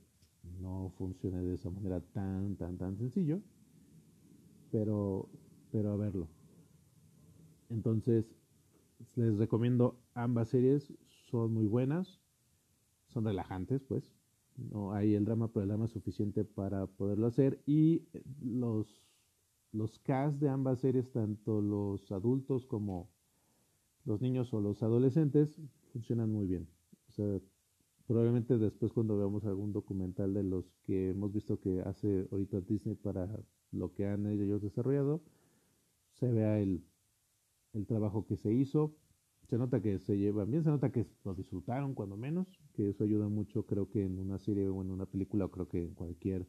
no 0.62 0.92
funcione 0.98 1.42
de 1.44 1.56
esa 1.56 1.70
manera 1.70 2.02
tan, 2.02 2.56
tan, 2.56 2.78
tan 2.78 2.98
sencillo 2.98 3.42
pero, 4.76 5.30
pero 5.72 5.92
a 5.92 5.96
verlo. 5.96 6.28
Entonces, 7.70 8.36
les 9.16 9.38
recomiendo 9.38 10.02
ambas 10.14 10.50
series, 10.50 10.94
son 11.30 11.54
muy 11.54 11.66
buenas, 11.66 12.20
son 13.08 13.24
relajantes, 13.24 13.84
pues. 13.84 14.12
No 14.58 14.94
hay 14.94 15.16
el 15.16 15.24
drama, 15.24 15.48
pero 15.52 15.64
el 15.64 15.70
drama 15.70 15.88
suficiente 15.88 16.44
para 16.44 16.88
poderlo 16.88 17.28
hacer. 17.28 17.62
Y 17.66 18.04
los, 18.42 19.02
los 19.72 19.98
cast 20.00 20.40
de 20.40 20.50
ambas 20.50 20.80
series, 20.80 21.10
tanto 21.12 21.62
los 21.62 22.12
adultos 22.12 22.66
como 22.66 23.10
los 24.04 24.22
niños 24.22 24.54
o 24.54 24.60
los 24.60 24.84
adolescentes, 24.84 25.62
funcionan 25.94 26.32
muy 26.32 26.48
bien. 26.48 26.68
O 27.08 27.12
sea, 27.14 27.40
probablemente 28.08 28.58
después 28.58 28.92
cuando 28.92 29.18
veamos 29.18 29.46
algún 29.46 29.74
documental 29.74 30.34
de 30.34 30.44
los 30.44 30.66
que 30.84 31.10
hemos 31.10 31.34
visto 31.34 31.60
que 31.60 31.82
hace 31.82 32.28
ahorita 32.32 32.62
Disney 32.62 32.96
para 32.96 33.28
lo 33.72 33.94
que 33.94 34.08
han 34.08 34.26
ellos 34.28 34.62
desarrollado, 34.62 35.24
se 36.14 36.32
vea 36.32 36.60
el, 36.60 36.84
el 37.74 37.86
trabajo 37.88 38.26
que 38.26 38.38
se 38.38 38.54
hizo, 38.54 38.96
se 39.50 39.58
nota 39.58 39.82
que 39.82 40.00
se 40.00 40.18
llevan 40.18 40.52
bien, 40.52 40.64
se 40.64 40.70
nota 40.70 40.92
que 40.92 41.08
lo 41.24 41.34
disfrutaron 41.36 41.94
cuando 41.94 42.18
menos, 42.18 42.48
que 42.74 42.90
eso 42.90 43.04
ayuda 43.04 43.28
mucho 43.28 43.66
creo 43.66 43.90
que 43.90 44.04
en 44.04 44.20
una 44.20 44.40
serie 44.40 44.68
o 44.70 44.82
en 44.82 44.92
una 44.92 45.06
película 45.06 45.46
o 45.46 45.52
creo 45.52 45.68
que 45.68 45.84
en 45.84 45.94
cualquier 45.94 46.48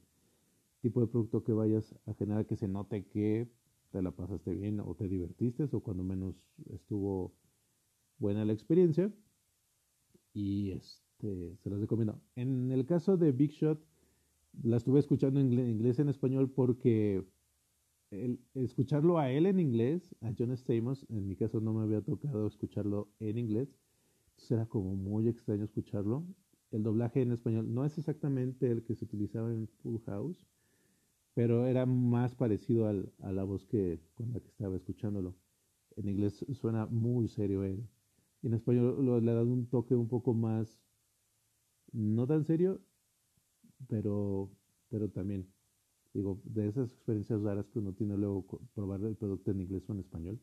tipo 0.81 1.01
de 1.01 1.07
producto 1.09 1.43
que 1.43 1.53
vayas 1.53 1.95
a 2.07 2.15
generar 2.15 2.47
que 2.47 2.57
se 2.57 2.69
note 2.69 3.07
que 3.07 3.51
te 3.91 4.03
la 4.03 4.11
pasaste 4.11 4.53
bien 4.55 4.81
o 4.81 4.95
te 4.95 5.09
divertiste 5.09 5.65
o 5.73 5.81
cuando 5.81 6.05
menos 6.05 6.37
estuvo 6.71 7.35
buena 8.19 8.45
la 8.45 8.53
experiencia. 8.53 9.13
Y 10.33 10.73
este 10.73 11.06
se 11.21 11.71
los 11.71 11.81
recomiendo. 11.81 12.21
En 12.35 12.71
el 12.73 12.87
caso 12.87 13.17
de 13.17 13.33
Big 13.33 13.51
Shot 13.53 13.81
la 14.63 14.77
estuve 14.77 15.01
escuchando 15.01 15.41
en 15.41 15.53
inglés 15.53 15.99
en 15.99 16.09
español 16.09 16.51
porque 16.51 17.25
escucharlo 18.55 19.19
a 19.19 19.31
él 19.31 19.47
en 19.47 19.61
inglés, 19.61 20.15
a 20.21 20.33
John 20.37 20.57
Stamos, 20.57 21.05
en 21.09 21.27
mi 21.27 21.37
caso 21.37 21.61
no 21.61 21.73
me 21.73 21.83
había 21.83 22.01
tocado 22.01 22.47
escucharlo 22.47 23.09
en 23.21 23.39
inglés, 23.39 23.69
entonces 24.31 24.51
era 24.53 24.67
como 24.67 24.95
muy 24.95 25.29
extraño 25.29 25.65
escucharlo. 25.65 26.25
El 26.71 26.83
doblaje 26.83 27.23
en 27.23 27.33
español 27.33 27.73
no 27.73 27.85
es 27.85 27.97
exactamente 27.99 28.71
el 28.71 28.83
que 28.83 28.95
se 28.95 29.05
utilizaba 29.05 29.53
en 29.53 29.69
Full 29.83 30.01
House, 30.07 30.47
pero 31.35 31.67
era 31.67 31.87
más 31.87 32.35
parecido 32.35 32.87
al, 32.87 33.13
a 33.21 33.33
la 33.33 33.45
voz 33.45 33.67
que 33.67 34.01
con 34.15 34.33
la 34.33 34.41
que 34.41 34.49
estaba 34.49 34.77
escuchándolo. 34.77 35.35
En 35.97 36.09
inglés 36.09 36.45
suena 36.53 36.87
muy 36.87 37.29
serio 37.29 37.65
él. 37.65 37.87
En 38.43 38.55
español 38.55 39.25
le 39.25 39.31
ha 39.31 39.35
dado 39.35 39.53
un 39.53 39.67
toque 39.67 39.95
un 39.95 40.09
poco 40.09 40.35
más, 40.35 40.79
no 41.93 42.27
tan 42.27 42.45
serio, 42.45 42.81
pero, 43.89 44.51
pero 44.89 45.09
también, 45.11 45.47
digo, 46.13 46.41
de 46.45 46.69
esas 46.69 46.91
experiencias 46.91 47.43
raras 47.43 47.69
que 47.69 47.79
uno 47.79 47.93
tiene 47.93 48.17
luego 48.17 48.47
probar 48.75 49.03
el 49.03 49.17
producto 49.17 49.51
en 49.51 49.61
inglés 49.61 49.89
o 49.89 49.93
en 49.93 50.01
español. 50.01 50.41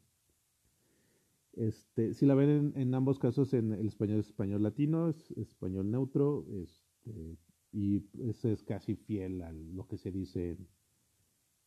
Este, 1.54 2.14
si 2.14 2.26
la 2.26 2.34
ven 2.34 2.74
en, 2.76 2.94
ambos 2.96 3.20
casos, 3.20 3.54
en 3.54 3.74
el 3.74 3.88
español 3.88 4.20
es 4.20 4.28
español 4.28 4.64
latino, 4.64 5.10
es 5.10 5.32
español 5.32 5.92
neutro, 5.92 6.46
este, 6.52 7.38
y 7.72 8.04
ese 8.20 8.54
es 8.54 8.64
casi 8.64 8.96
fiel 8.96 9.42
a 9.42 9.52
lo 9.52 9.88
que 9.88 9.98
se 9.98 10.12
dice 10.12 10.52
en, 10.52 10.68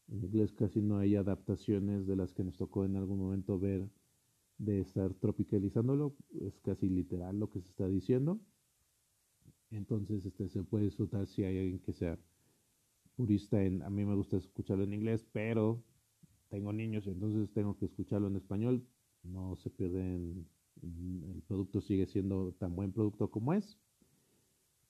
en, 0.09 0.24
inglés, 0.24 0.53
casi 0.53 0.83
no 0.83 0.99
hay 0.99 1.14
adaptaciones 1.14 2.07
de 2.07 2.16
las 2.16 2.33
que 2.33 2.43
nos 2.43 2.57
tocó 2.57 2.85
en 2.85 2.97
algún 2.97 3.18
momento 3.18 3.59
ver 3.59 3.89
de 4.59 4.81
estar 4.81 5.14
tropicalizándolo, 5.14 6.16
es 6.41 6.59
casi 6.61 6.89
literal 6.89 7.39
lo 7.39 7.51
que 7.51 7.61
se 7.61 7.68
está 7.68 7.87
diciendo. 7.87 8.41
Entonces, 9.70 10.24
este, 10.24 10.48
se 10.48 10.62
puede 10.62 10.84
disfrutar 10.84 11.26
si 11.26 11.44
hay 11.44 11.58
alguien 11.58 11.80
que 11.80 11.92
sea 11.92 12.18
purista 13.16 13.62
en, 13.62 13.82
a 13.82 13.90
mí 13.90 14.04
me 14.04 14.14
gusta 14.14 14.36
escucharlo 14.36 14.84
en 14.84 14.94
inglés, 14.94 15.26
pero 15.32 15.82
tengo 16.48 16.72
niños, 16.72 17.06
entonces 17.06 17.52
tengo 17.52 17.76
que 17.76 17.86
escucharlo 17.86 18.28
en 18.28 18.36
español. 18.36 18.86
No 19.22 19.56
se 19.56 19.70
pierden, 19.70 20.46
el 20.82 21.42
producto 21.48 21.80
sigue 21.80 22.06
siendo 22.06 22.52
tan 22.52 22.76
buen 22.76 22.92
producto 22.92 23.30
como 23.30 23.54
es. 23.54 23.78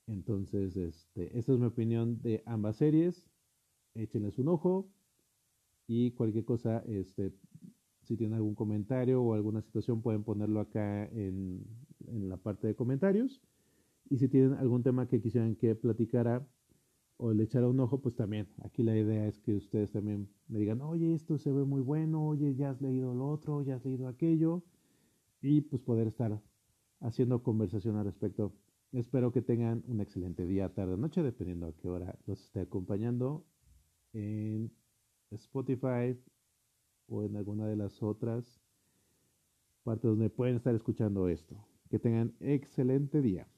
Entonces, 0.06 0.76
este, 0.76 1.36
esta 1.38 1.52
es 1.52 1.58
mi 1.58 1.66
opinión 1.66 2.20
de 2.22 2.42
ambas 2.46 2.76
series. 2.76 3.24
Échenles 3.94 4.38
un 4.38 4.48
ojo 4.48 4.88
y 5.86 6.10
cualquier 6.12 6.44
cosa, 6.44 6.82
este, 6.86 7.32
si 8.02 8.16
tienen 8.16 8.36
algún 8.36 8.54
comentario 8.54 9.22
o 9.22 9.34
alguna 9.34 9.62
situación, 9.62 10.02
pueden 10.02 10.22
ponerlo 10.22 10.60
acá 10.60 11.06
en, 11.06 11.64
en 12.06 12.28
la 12.28 12.36
parte 12.36 12.66
de 12.66 12.74
comentarios. 12.74 13.40
Y 14.08 14.18
si 14.18 14.28
tienen 14.28 14.54
algún 14.54 14.82
tema 14.82 15.06
que 15.08 15.20
quisieran 15.20 15.56
que 15.56 15.74
platicara 15.74 16.46
o 17.16 17.32
le 17.32 17.44
echara 17.44 17.68
un 17.68 17.80
ojo, 17.80 18.00
pues 18.00 18.14
también. 18.14 18.48
Aquí 18.62 18.82
la 18.82 18.96
idea 18.96 19.26
es 19.26 19.38
que 19.40 19.54
ustedes 19.54 19.90
también 19.92 20.28
me 20.48 20.58
digan, 20.58 20.80
oye, 20.82 21.14
esto 21.14 21.38
se 21.38 21.50
ve 21.52 21.64
muy 21.64 21.80
bueno, 21.80 22.26
oye, 22.26 22.54
ya 22.54 22.70
has 22.70 22.80
leído 22.80 23.14
lo 23.14 23.28
otro, 23.28 23.62
ya 23.62 23.76
has 23.76 23.84
leído 23.84 24.08
aquello. 24.08 24.62
Y 25.40 25.62
pues 25.62 25.82
poder 25.82 26.06
estar 26.08 26.40
haciendo 27.00 27.42
conversación 27.42 27.96
al 27.96 28.04
respecto. 28.04 28.52
Espero 28.92 29.32
que 29.32 29.42
tengan 29.42 29.82
un 29.86 30.00
excelente 30.00 30.46
día, 30.46 30.72
tarde, 30.72 30.96
noche, 30.96 31.22
dependiendo 31.22 31.66
a 31.66 31.72
qué 31.72 31.88
hora 31.88 32.18
los 32.26 32.42
esté 32.42 32.60
acompañando 32.60 33.44
en 34.12 34.72
Spotify 35.30 36.18
o 37.08 37.22
en 37.22 37.36
alguna 37.36 37.66
de 37.66 37.76
las 37.76 38.02
otras 38.02 38.60
partes 39.82 40.04
donde 40.04 40.30
pueden 40.30 40.56
estar 40.56 40.74
escuchando 40.74 41.28
esto. 41.28 41.66
Que 41.90 41.98
tengan 41.98 42.34
excelente 42.40 43.20
día. 43.20 43.48